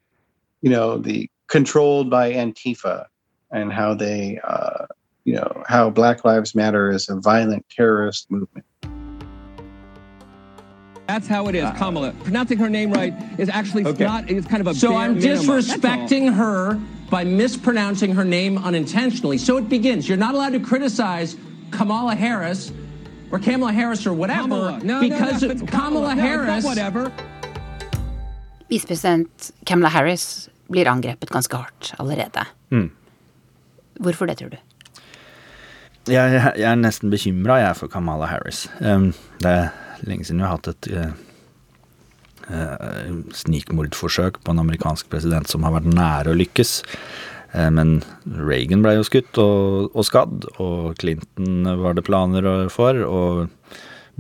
you 0.63 0.71
know, 0.71 0.99
the 0.99 1.29
controlled 1.49 2.11
by 2.11 2.33
Antifa, 2.33 3.07
and 3.51 3.73
how 3.73 3.95
they, 3.95 4.39
uh, 4.45 4.87
you 5.25 5.35
know, 5.35 5.63
how 5.67 5.91
Black 5.91 6.25
Lives 6.25 6.55
Matter 6.55 6.91
is 6.91 7.09
a 7.09 7.17
violent 7.17 7.67
terrorist 7.69 8.31
movement. 8.31 8.60
That's 11.11 11.29
how 11.35 11.43
it 11.51 11.55
is, 11.63 11.69
Kamala. 11.81 12.09
Pronouncing 12.25 12.59
her 12.65 12.71
name 12.79 12.91
right 13.01 13.13
is 13.43 13.49
actually 13.61 13.85
Okay. 13.93 14.05
not. 14.13 14.31
It's 14.31 14.47
kind 14.53 14.61
of 14.65 14.69
a. 14.73 14.75
So 14.75 14.91
bare 14.91 14.99
I'm 15.03 15.15
minimum. 15.19 15.47
disrespecting 15.47 16.25
her 16.41 16.59
by 17.17 17.23
mispronouncing 17.25 18.11
her 18.19 18.25
name 18.39 18.53
unintentionally. 18.71 19.39
So 19.39 19.53
it 19.61 19.67
begins. 19.77 20.09
You're 20.09 20.25
not 20.27 20.35
allowed 20.37 20.53
to 20.59 20.61
criticize 20.73 21.31
Kamala 21.77 22.15
Harris 22.15 22.61
or 23.33 23.39
Kamala 23.47 23.73
Harris 23.81 24.07
or 24.09 24.13
whatever 24.23 24.43
Kamala. 24.43 24.79
No, 24.91 25.01
because 25.01 25.43
no, 25.43 25.49
no, 25.49 25.55
it's 25.55 25.63
Kamala, 25.79 26.07
No, 26.07 26.11
it's 26.13 26.17
not 26.17 26.29
Harris. 26.29 26.65
whatever. 26.71 27.03
Visepresident 28.71 29.51
Kamala 29.67 29.89
Harris 29.91 30.49
blir 30.71 30.87
angrepet 30.87 31.31
ganske 31.31 31.57
hardt 31.57 31.95
allerede. 31.99 32.45
Mm. 32.71 32.91
Hvorfor 34.01 34.27
det, 34.27 34.39
tror 34.39 34.49
du? 34.49 34.57
Jeg, 36.09 36.33
jeg, 36.33 36.53
jeg 36.59 36.71
er 36.71 36.75
nesten 36.81 37.11
bekymra, 37.11 37.55
jeg, 37.61 37.77
for 37.77 37.87
Kamala 37.87 38.27
Harris. 38.31 38.71
Um, 38.81 39.13
det 39.43 39.51
er 39.51 39.69
lenge 40.09 40.29
siden 40.29 40.43
vi 40.43 40.47
har 40.49 40.57
hatt 40.57 40.71
et 40.71 40.91
uh, 40.95 41.11
uh, 42.51 43.19
snikmordforsøk 43.37 44.41
på 44.45 44.55
en 44.55 44.63
amerikansk 44.63 45.11
president 45.13 45.51
som 45.51 45.67
har 45.67 45.77
vært 45.79 45.91
nære 45.91 46.33
å 46.33 46.39
lykkes. 46.41 46.81
Uh, 47.55 47.69
men 47.75 47.99
Reagan 48.25 48.85
ble 48.85 48.97
jo 48.99 49.07
skutt 49.07 49.41
og, 49.43 49.91
og 49.95 50.07
skadd, 50.09 50.49
og 50.63 50.93
Clinton 51.03 51.67
var 51.83 51.99
det 51.99 52.07
planer 52.09 52.51
for, 52.73 53.05
og 53.07 53.49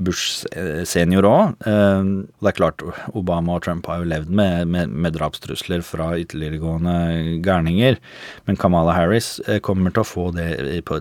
Bush 0.00 0.46
eh, 0.56 0.82
senior 0.88 1.26
òg. 1.28 1.60
Det 1.60 2.50
er 2.50 2.56
klart, 2.56 2.82
Obama 3.16 3.58
og 3.58 3.64
Trump 3.66 3.88
har 3.90 4.00
jo 4.00 4.08
levd 4.10 4.32
med, 4.32 4.70
med, 4.72 4.92
med 4.92 5.16
drapstrusler 5.16 5.84
fra 5.86 6.12
ytterliggående 6.20 7.40
gærninger, 7.44 8.00
men 8.48 8.60
Kamala 8.60 8.96
Harris 8.96 9.38
eh, 9.46 9.60
kommer 9.64 9.94
til 9.94 10.04
å 10.04 10.08
få 10.08 10.30
det 10.36 10.50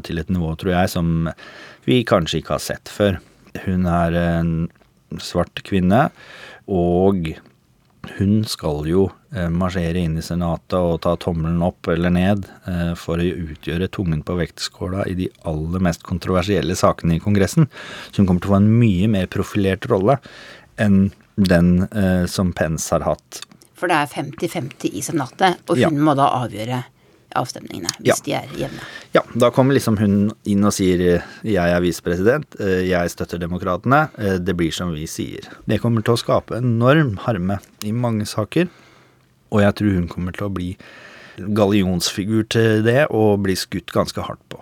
til 0.07 0.21
et 0.21 0.31
nivå, 0.33 0.53
tror 0.59 0.75
jeg, 0.75 0.93
som 0.95 1.29
vi 1.87 2.03
kanskje 2.07 2.41
ikke 2.41 2.57
har 2.57 2.65
sett 2.65 2.91
før. 2.91 3.19
Hun 3.65 3.85
er 3.89 4.15
en 4.19 4.51
svart 5.19 5.63
kvinne, 5.65 6.09
og 6.69 7.31
hun 8.17 8.43
skal 8.47 8.85
jo 8.87 9.07
eh, 9.35 9.49
marsjere 9.51 10.01
inn 10.01 10.15
i 10.17 10.23
Senatet 10.25 10.77
og 10.77 11.01
ta 11.03 11.15
tommelen 11.19 11.61
opp 11.65 11.89
eller 11.91 12.13
ned 12.13 12.45
eh, 12.69 12.93
for 12.97 13.21
å 13.21 13.25
utgjøre 13.25 13.89
tungen 13.93 14.21
på 14.25 14.37
vektskåla 14.39 15.03
i 15.11 15.17
de 15.19 15.27
aller 15.49 15.83
mest 15.83 16.05
kontroversielle 16.07 16.77
sakene 16.79 17.17
i 17.17 17.23
Kongressen. 17.23 17.67
Så 18.09 18.21
hun 18.21 18.29
kommer 18.29 18.41
til 18.45 18.51
å 18.51 18.55
få 18.55 18.61
en 18.61 18.71
mye 18.79 19.09
mer 19.11 19.27
profilert 19.31 19.85
rolle 19.91 20.17
enn 20.79 21.09
den 21.35 21.83
eh, 21.91 22.25
som 22.31 22.53
Pence 22.55 22.89
har 22.95 23.05
hatt. 23.07 23.41
For 23.79 23.91
det 23.91 23.99
er 23.99 24.09
50-50 24.11 24.95
i 24.99 25.03
Senatet, 25.05 25.61
og 25.67 25.77
hun 25.77 25.85
Ja. 25.85 25.91
må 25.91 26.15
da 26.17 26.31
avgjøre 26.41 26.81
avstemningene 27.35 27.89
hvis 27.99 28.07
Ja. 28.07 28.15
de 28.25 28.33
er 28.33 28.47
jevne. 28.57 28.81
Ja, 29.13 29.21
da 29.37 29.49
kommer 29.51 29.73
liksom 29.73 29.97
hun 29.97 30.31
inn 30.45 30.63
og 30.63 30.73
sier 30.73 31.23
'jeg 31.43 31.71
er 31.71 31.81
visepresident, 31.81 32.45
eh, 32.59 32.87
jeg 32.89 33.09
støtter 33.09 33.37
demokratene', 33.39 34.09
eh, 34.17 34.37
det 34.37 34.55
blir 34.57 34.71
som 34.71 34.93
vi 34.93 35.05
sier. 35.05 35.41
Det 35.67 35.81
kommer 35.81 36.03
til 36.03 36.13
å 36.13 36.17
skape 36.17 36.57
enorm 36.57 37.17
harme 37.17 37.59
i 37.83 37.91
mange 37.91 38.25
saker, 38.25 38.67
og 39.51 39.61
jeg 39.61 39.75
tror 39.75 39.93
hun 39.93 40.07
kommer 40.07 40.31
til 40.31 40.47
å 40.47 40.53
bli 40.53 40.77
gallionsfigur 41.37 42.49
til 42.49 42.83
det 42.83 43.07
og 43.09 43.43
bli 43.43 43.55
skutt 43.55 43.87
ganske 43.87 44.21
hardt 44.21 44.43
på. 44.49 44.59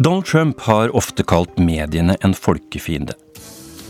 Donald 0.00 0.26
Trump 0.26 0.60
har 0.60 0.94
ofte 0.94 1.24
kalt 1.26 1.56
mediene 1.58 2.14
en 2.22 2.34
folkefiende. 2.34 3.16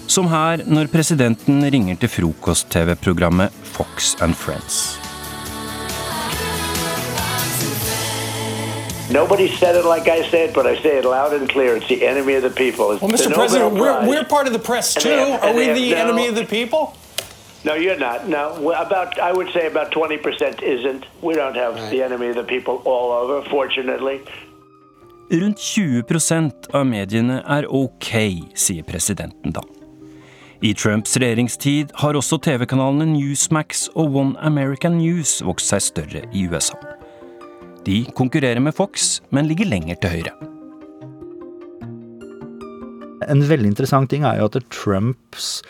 Som 0.08 0.26
her 0.32 0.62
når 0.66 0.88
presidenten 0.92 1.60
ringer 1.72 1.96
til 2.00 2.08
frokost-TV-programmet 2.08 3.52
Fox 3.76 4.14
and 4.24 4.34
Friends. 4.34 4.96
Nobody 9.10 9.48
said 9.48 9.74
it 9.76 9.84
like 9.84 10.06
I 10.08 10.22
said, 10.30 10.52
but 10.54 10.66
I 10.66 10.76
say 10.82 10.98
it 10.98 11.04
loud 11.04 11.32
and 11.32 11.48
clear. 11.48 11.76
It's 11.76 11.88
the 11.88 12.06
enemy 12.06 12.34
of 12.34 12.42
the 12.42 12.50
people. 12.50 12.92
It's 12.92 13.00
Well, 13.02 13.10
Mr. 13.10 13.32
President, 13.34 13.72
we're, 13.74 14.06
we're 14.06 14.24
part 14.24 14.46
of 14.46 14.52
the 14.52 14.58
press 14.58 14.96
And 14.96 15.02
too. 15.02 15.10
have- 15.10 15.44
Are 15.44 15.54
we 15.54 15.66
the 15.72 15.90
no, 15.90 15.96
enemy 15.96 16.26
of 16.28 16.34
the 16.34 16.44
people? 16.44 16.92
No, 17.64 17.74
you're 17.74 17.98
not. 17.98 18.28
No, 18.28 18.70
about 18.72 19.18
I 19.18 19.32
would 19.32 19.48
say 19.52 19.66
about 19.66 19.90
twenty 19.92 20.16
percent 20.18 20.62
isn't. 20.62 21.04
We 21.22 21.34
don't 21.34 21.56
have 21.56 21.74
the 21.90 22.02
enemy 22.04 22.28
of 22.28 22.36
the 22.36 22.44
people 22.44 22.74
all 22.84 23.10
over, 23.20 23.42
fortunately. 23.50 24.20
Rundt 25.30 25.58
20% 25.58 26.70
av 26.72 26.86
mediene 26.86 27.42
er 27.56 27.66
ok, 27.68 28.12
sier 28.54 28.82
presidenten 28.82 29.52
da. 29.52 29.60
I 30.58 30.72
Trumps 30.74 31.12
regjeringstid 31.22 31.92
har 32.00 32.16
også 32.18 32.40
TV-kanalene 32.42 33.04
Newsmax 33.12 33.84
og 33.94 34.16
One 34.18 34.34
American 34.42 34.96
News 34.98 35.36
vokst 35.46 35.70
seg 35.70 35.84
større 35.84 36.22
i 36.34 36.48
USA. 36.50 36.74
De 37.86 38.00
konkurrerer 38.18 38.58
med 38.58 38.74
Fox, 38.74 39.20
men 39.30 39.46
ligger 39.46 39.70
lenger 39.70 40.00
til 40.02 40.16
høyre. 40.16 40.32
En 43.30 43.44
veldig 43.46 43.70
interessant 43.70 44.10
ting 44.10 44.26
er 44.26 44.40
jo 44.40 44.48
at 44.50 44.58
Trumps 44.74 45.60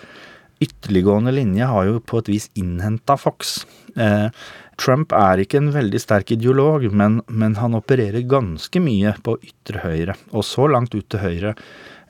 ytterliggående 0.64 1.37
linje 1.37 1.68
har 1.68 1.85
jo 1.90 2.01
på 2.01 2.22
et 2.22 2.33
vis 2.33 2.48
innhenta 2.57 3.18
Fox. 3.20 3.59
Eh, 3.92 4.33
Trump 4.81 5.12
er 5.12 5.44
ikke 5.44 5.61
en 5.61 5.68
veldig 5.74 6.01
sterk 6.01 6.33
ideolog, 6.33 6.88
men, 6.88 7.20
men, 7.29 7.59
han 7.61 7.77
opererer 7.77 8.24
ganske 8.24 8.81
mye 8.81 9.12
på 9.20 9.37
ytre 9.44 9.85
høyre, 9.85 10.16
og 10.33 10.48
så 10.48 10.64
langt 10.72 10.96
ut 10.96 11.11
til 11.12 11.22
høyre 11.22 11.55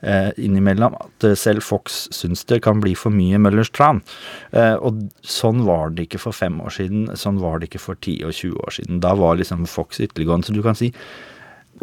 eh, 0.01 0.29
innimellom 0.37 0.97
at 0.99 1.27
selv 1.39 1.65
Fox 1.65 2.07
syns 2.15 2.45
det 2.49 2.61
kan 2.65 2.81
bli 2.83 2.95
for 2.97 3.13
mye 3.13 3.39
Møllers 3.41 3.71
tran. 3.75 4.03
Eh, 4.51 4.75
og 4.75 5.01
sånn 5.25 5.65
var 5.67 5.95
det 5.95 6.07
ikke 6.07 6.21
for 6.27 6.35
fem 6.35 6.59
år 6.63 6.75
siden, 6.79 7.09
sånn 7.19 7.41
var 7.41 7.59
det 7.59 7.71
ikke 7.71 7.83
for 7.89 7.99
10 7.99 8.23
og 8.29 8.35
20 8.37 8.63
år 8.65 8.77
siden. 8.79 9.03
Da 9.03 9.15
var 9.19 9.39
liksom 9.39 9.67
Fox 9.69 9.99
ytterliggående. 9.99 10.49
Så 10.49 10.55
du 10.55 10.63
kan 10.65 10.77
si 10.77 10.93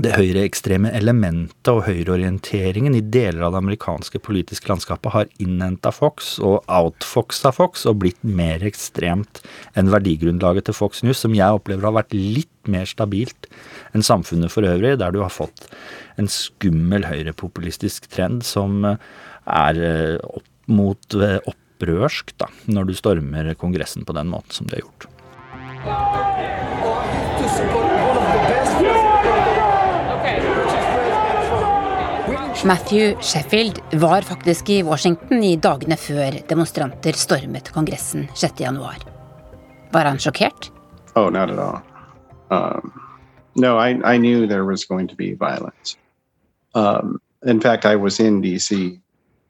det 0.03 0.13
høyreekstreme 0.13 0.91
elementet 0.97 1.71
og 1.73 1.87
høyreorienteringen 1.87 2.95
i 2.99 3.01
deler 3.01 3.47
av 3.47 3.55
det 3.55 3.63
amerikanske 3.63 4.21
politiske 4.25 4.69
landskapet 4.69 5.15
har 5.15 5.31
innhenta 5.43 5.93
Fox 5.95 6.35
og 6.45 6.65
outfoxa 6.69 7.53
Fox 7.57 7.87
og 7.89 8.03
blitt 8.03 8.21
mer 8.21 8.65
ekstremt 8.69 9.41
enn 9.79 9.93
verdigrunnlaget 9.93 10.69
til 10.69 10.77
Fox 10.77 11.03
News, 11.07 11.23
som 11.25 11.37
jeg 11.37 11.49
opplever 11.49 11.89
har 11.89 11.97
vært 11.97 12.13
litt 12.17 12.53
mer 12.69 12.85
stabilt 12.91 13.49
enn 13.97 14.05
samfunnet 14.05 14.53
for 14.53 14.69
øvrig, 14.69 14.99
der 15.01 15.15
du 15.15 15.23
har 15.25 15.33
fått 15.33 15.69
en 16.21 16.29
skummel 16.29 17.09
høyrepopulistisk 17.09 18.11
trend 18.13 18.45
som 18.45 18.85
er 18.87 19.81
eh, 19.81 20.19
opp 20.21 20.45
mot 20.67 21.15
eh, 21.15 21.39
opprørsk, 21.47 22.35
da, 22.43 22.51
når 22.67 22.91
du 22.91 22.95
stormer 22.99 23.55
Kongressen 23.61 24.05
på 24.07 24.17
den 24.17 24.29
måten 24.33 24.53
som 24.53 24.67
de 24.67 24.81
har 24.81 24.83
gjort. 24.83 25.07
Matthew 32.65 33.21
Sheffield 33.21 33.81
var 33.93 34.23
faktisk 34.23 34.71
i 34.71 34.83
Washington 34.83 35.43
i 35.45 35.57
dagene 35.57 35.97
før 35.97 36.39
demonstranter 36.49 37.13
stormet 37.13 37.69
Kongressen 37.75 38.29
6.1. 38.35 39.05
Var 39.93 40.09
han 40.09 40.19
sjokkert? 40.19 40.71
Oh, 41.15 41.29
not 41.31 41.51
at 41.51 41.59
all. 41.59 41.83
Um, 42.51 42.93
no, 43.55 43.77
I, 43.79 44.15
I 44.15 44.19
knew 44.19 44.47
there 44.47 44.65
was 44.65 44.85
going 44.85 45.09
to 45.09 45.17
be 45.17 45.35
violence. 45.35 45.97
Um, 46.75 47.21
in 47.45 47.61
fact, 47.61 47.85
I 47.85 47.97
was 47.97 48.21
in 48.21 48.43
DC 48.43 49.01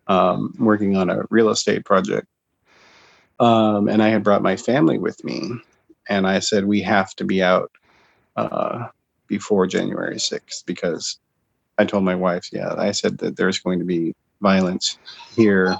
um, 0.08 0.54
working 0.58 0.96
on 0.96 1.10
a 1.10 1.22
real 1.30 1.50
estate 1.50 1.84
project. 1.84 2.26
Um, 3.38 3.88
and 3.88 4.02
I 4.02 4.08
had 4.08 4.24
brought 4.24 4.42
my 4.42 4.56
family 4.56 4.98
with 4.98 5.22
me. 5.24 5.52
And 6.08 6.26
I 6.26 6.40
said, 6.40 6.64
we 6.64 6.82
have 6.82 7.14
to 7.16 7.24
be 7.24 7.42
out 7.42 7.70
uh, 8.36 8.88
before 9.28 9.66
January 9.66 10.16
6th 10.16 10.64
because 10.66 11.18
I 11.78 11.84
told 11.84 12.04
my 12.04 12.14
wife, 12.14 12.48
yeah, 12.52 12.74
I 12.76 12.92
said 12.92 13.18
that 13.18 13.36
there's 13.36 13.58
going 13.58 13.78
to 13.78 13.84
be 13.84 14.14
violence 14.40 14.98
here. 15.34 15.76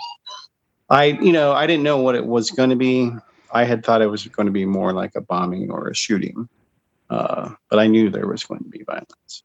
I, 0.91 1.05
you 1.05 1.33
know, 1.33 1.53
I 1.53 1.67
didn't 1.67 1.83
know 1.83 1.99
what 1.99 2.15
it 2.15 2.27
was 2.27 2.51
going 2.51 2.71
to 2.71 2.77
be. 2.77 3.11
I 3.53 3.65
had 3.65 3.85
thought 3.85 4.03
it 4.03 4.07
was 4.07 4.27
going 4.27 4.47
to 4.47 4.53
be 4.53 4.67
more 4.67 4.93
like 4.93 5.15
a 5.15 5.21
bombing 5.21 5.71
or 5.71 5.89
a 5.89 5.95
shooting, 5.95 6.49
uh, 7.11 7.51
but 7.71 7.79
I 7.79 7.87
knew 7.87 8.11
there 8.11 8.27
was 8.27 8.45
going 8.45 8.63
to 8.63 8.69
be 8.69 8.83
violence. 8.85 9.43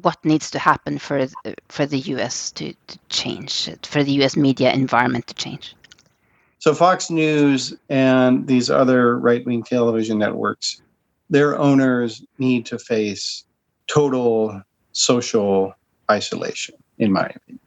What 0.00 0.24
needs 0.24 0.50
to 0.52 0.58
happen 0.58 0.98
for 0.98 1.26
for 1.68 1.86
the 1.86 1.98
U.S. 1.98 2.52
to, 2.52 2.72
to 2.86 2.98
change, 3.08 3.68
for 3.82 4.04
the 4.04 4.12
U.S. 4.12 4.36
media 4.36 4.72
environment 4.72 5.26
to 5.26 5.34
change? 5.34 5.74
So 6.60 6.72
Fox 6.72 7.10
News 7.10 7.74
and 7.88 8.46
these 8.46 8.70
other 8.70 9.18
right-wing 9.18 9.64
television 9.64 10.18
networks, 10.18 10.80
their 11.28 11.58
owners 11.58 12.24
need 12.38 12.64
to 12.66 12.78
face 12.78 13.44
total 13.88 14.62
social 14.92 15.74
isolation, 16.10 16.74
in 16.98 17.12
my 17.12 17.24
opinion. 17.24 17.60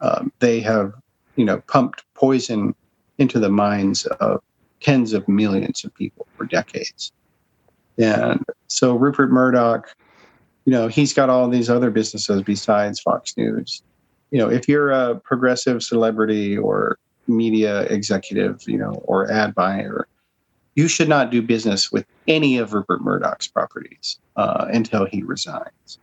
Um, 0.00 0.32
they 0.40 0.60
have, 0.60 0.94
you 1.36 1.44
know, 1.44 1.60
pumped 1.68 2.04
poison 2.14 2.74
into 3.18 3.38
the 3.38 3.50
minds 3.50 4.06
of 4.06 4.42
tens 4.80 5.12
of 5.12 5.28
millions 5.28 5.84
of 5.84 5.94
people 5.94 6.26
for 6.36 6.44
decades. 6.44 7.12
And 7.98 8.44
so 8.66 8.96
Rupert 8.96 9.30
Murdoch, 9.30 9.94
you 10.64 10.72
know, 10.72 10.88
he's 10.88 11.12
got 11.12 11.30
all 11.30 11.48
these 11.48 11.70
other 11.70 11.90
businesses 11.90 12.42
besides 12.42 13.00
Fox 13.00 13.36
News. 13.36 13.82
You 14.30 14.38
know, 14.38 14.48
if 14.48 14.68
you're 14.68 14.90
a 14.90 15.16
progressive 15.16 15.82
celebrity 15.82 16.56
or 16.56 16.98
media 17.28 17.82
executive, 17.82 18.62
you 18.66 18.78
know, 18.78 18.92
or 19.04 19.30
ad 19.30 19.54
buyer, 19.54 20.08
you 20.74 20.88
should 20.88 21.08
not 21.08 21.30
do 21.30 21.42
business 21.42 21.92
with 21.92 22.06
any 22.26 22.56
of 22.56 22.72
Rupert 22.72 23.02
Murdoch's 23.02 23.46
properties 23.46 24.18
uh, 24.36 24.66
until 24.72 25.04
he 25.04 25.22
resigns 25.22 25.98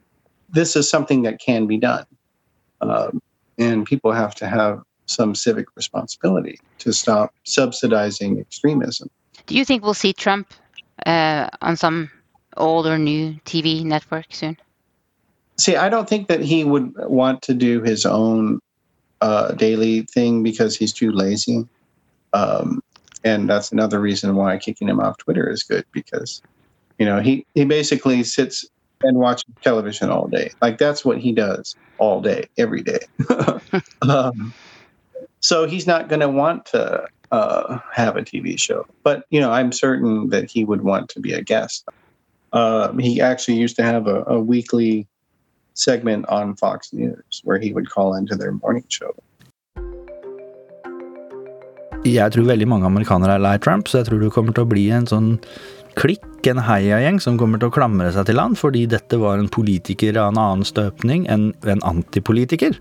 this 0.51 0.75
is 0.75 0.89
something 0.89 1.23
that 1.23 1.39
can 1.39 1.67
be 1.67 1.77
done. 1.77 2.05
Um, 2.81 3.21
and 3.57 3.85
people 3.85 4.11
have 4.11 4.35
to 4.35 4.47
have 4.47 4.81
some 5.05 5.35
civic 5.35 5.65
responsibility 5.75 6.59
to 6.79 6.93
stop 6.93 7.33
subsidizing 7.43 8.39
extremism. 8.39 9.09
Do 9.47 9.55
you 9.55 9.65
think 9.65 9.83
we'll 9.83 9.93
see 9.93 10.13
Trump 10.13 10.53
uh, 11.05 11.49
on 11.61 11.75
some 11.75 12.09
old 12.57 12.85
or 12.85 12.97
new 12.97 13.33
TV 13.45 13.83
network 13.83 14.27
soon? 14.29 14.57
See, 15.57 15.75
I 15.75 15.89
don't 15.89 16.07
think 16.07 16.27
that 16.27 16.41
he 16.41 16.63
would 16.63 16.93
want 17.09 17.41
to 17.43 17.53
do 17.53 17.81
his 17.81 18.05
own 18.05 18.59
uh, 19.21 19.51
daily 19.53 20.03
thing 20.03 20.43
because 20.43 20.75
he's 20.75 20.93
too 20.93 21.11
lazy. 21.11 21.67
Um, 22.33 22.81
and 23.23 23.49
that's 23.49 23.71
another 23.71 23.99
reason 23.99 24.35
why 24.35 24.57
kicking 24.57 24.87
him 24.87 24.99
off 24.99 25.17
Twitter 25.17 25.49
is 25.49 25.63
good 25.63 25.83
because, 25.91 26.41
you 26.97 27.05
know, 27.05 27.19
he, 27.19 27.45
he 27.55 27.65
basically 27.65 28.23
sits 28.23 28.65
and 29.03 29.17
watch 29.17 29.43
television 29.61 30.09
all 30.09 30.27
day. 30.27 30.51
Like 30.61 30.77
that's 30.77 31.05
what 31.05 31.17
he 31.17 31.31
does 31.31 31.75
all 31.97 32.21
day, 32.21 32.47
every 32.57 32.83
day. 32.83 32.99
um, 34.01 34.53
so 35.41 35.65
he's 35.65 35.87
not 35.87 36.09
going 36.09 36.19
to 36.19 36.29
want 36.29 36.65
to 36.67 37.07
uh, 37.31 37.79
have 37.93 38.17
a 38.17 38.21
TV 38.21 38.59
show. 38.59 38.85
But 39.03 39.25
you 39.29 39.39
know, 39.39 39.51
I'm 39.51 39.71
certain 39.71 40.29
that 40.29 40.49
he 40.49 40.65
would 40.65 40.81
want 40.81 41.09
to 41.09 41.19
be 41.19 41.33
a 41.33 41.41
guest. 41.41 41.87
Uh, 42.51 42.91
he 42.93 43.21
actually 43.21 43.57
used 43.57 43.75
to 43.77 43.83
have 43.83 44.07
a, 44.07 44.23
a 44.27 44.39
weekly 44.39 45.07
segment 45.75 46.27
on 46.27 46.55
Fox 46.55 46.91
News 46.91 47.41
where 47.43 47.59
he 47.59 47.73
would 47.73 47.89
call 47.89 48.15
into 48.15 48.35
their 48.35 48.51
morning 48.51 48.85
show. 48.89 49.15
Jeg 52.05 52.31
tror 52.31 52.45
veldig 52.47 52.67
mange 52.67 52.85
amerikanere 52.87 53.33
er 53.33 53.41
lei 53.43 53.57
Trump, 53.57 53.87
så 53.87 53.97
jeg 53.97 54.05
tror 54.07 54.19
det 54.19 54.31
kommer 54.31 54.53
til 54.55 54.63
å 54.63 54.69
bli 54.71 54.85
en 54.95 55.07
sånn 55.07 55.33
klikk, 55.99 56.47
en 56.47 56.61
heiagjeng 56.63 57.19
som 57.21 57.37
kommer 57.37 57.59
til 57.59 57.67
å 57.69 57.75
klamre 57.75 58.09
seg 58.15 58.29
til 58.29 58.39
han 58.39 58.55
fordi 58.57 58.85
dette 58.89 59.19
var 59.19 59.41
en 59.41 59.49
politiker 59.51 60.15
av 60.17 60.31
en 60.31 60.39
annen 60.39 60.67
støpning 60.67 61.25
enn 61.29 61.49
en 61.67 61.83
antipolitiker, 61.85 62.77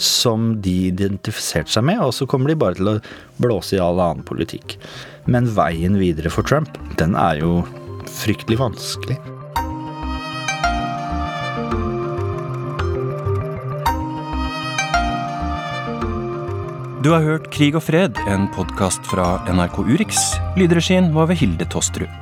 som 0.00 0.54
de 0.64 0.88
identifiserte 0.88 1.74
seg 1.74 1.86
med, 1.90 2.00
og 2.00 2.14
så 2.16 2.26
kommer 2.26 2.50
de 2.50 2.58
bare 2.58 2.80
til 2.80 2.94
å 2.94 2.96
blåse 3.42 3.76
i 3.76 3.82
all 3.82 4.00
annen 4.00 4.24
politikk. 4.26 4.78
Men 5.28 5.50
veien 5.52 6.00
videre 6.00 6.32
for 6.32 6.48
Trump, 6.48 6.80
den 6.98 7.14
er 7.18 7.42
jo 7.44 7.60
fryktelig 8.22 8.58
vanskelig. 8.62 9.20
Du 17.02 17.10
har 17.10 17.24
hørt 17.26 17.48
Krig 17.50 17.74
og 17.74 17.82
fred, 17.82 18.18
en 18.30 18.46
podkast 18.54 19.02
fra 19.10 19.40
NRK 19.50 19.80
Urix. 19.90 20.24
Lydregien 20.54 21.10
var 21.16 21.32
ved 21.32 21.42
Hilde 21.42 21.66
Tosterud. 21.66 22.21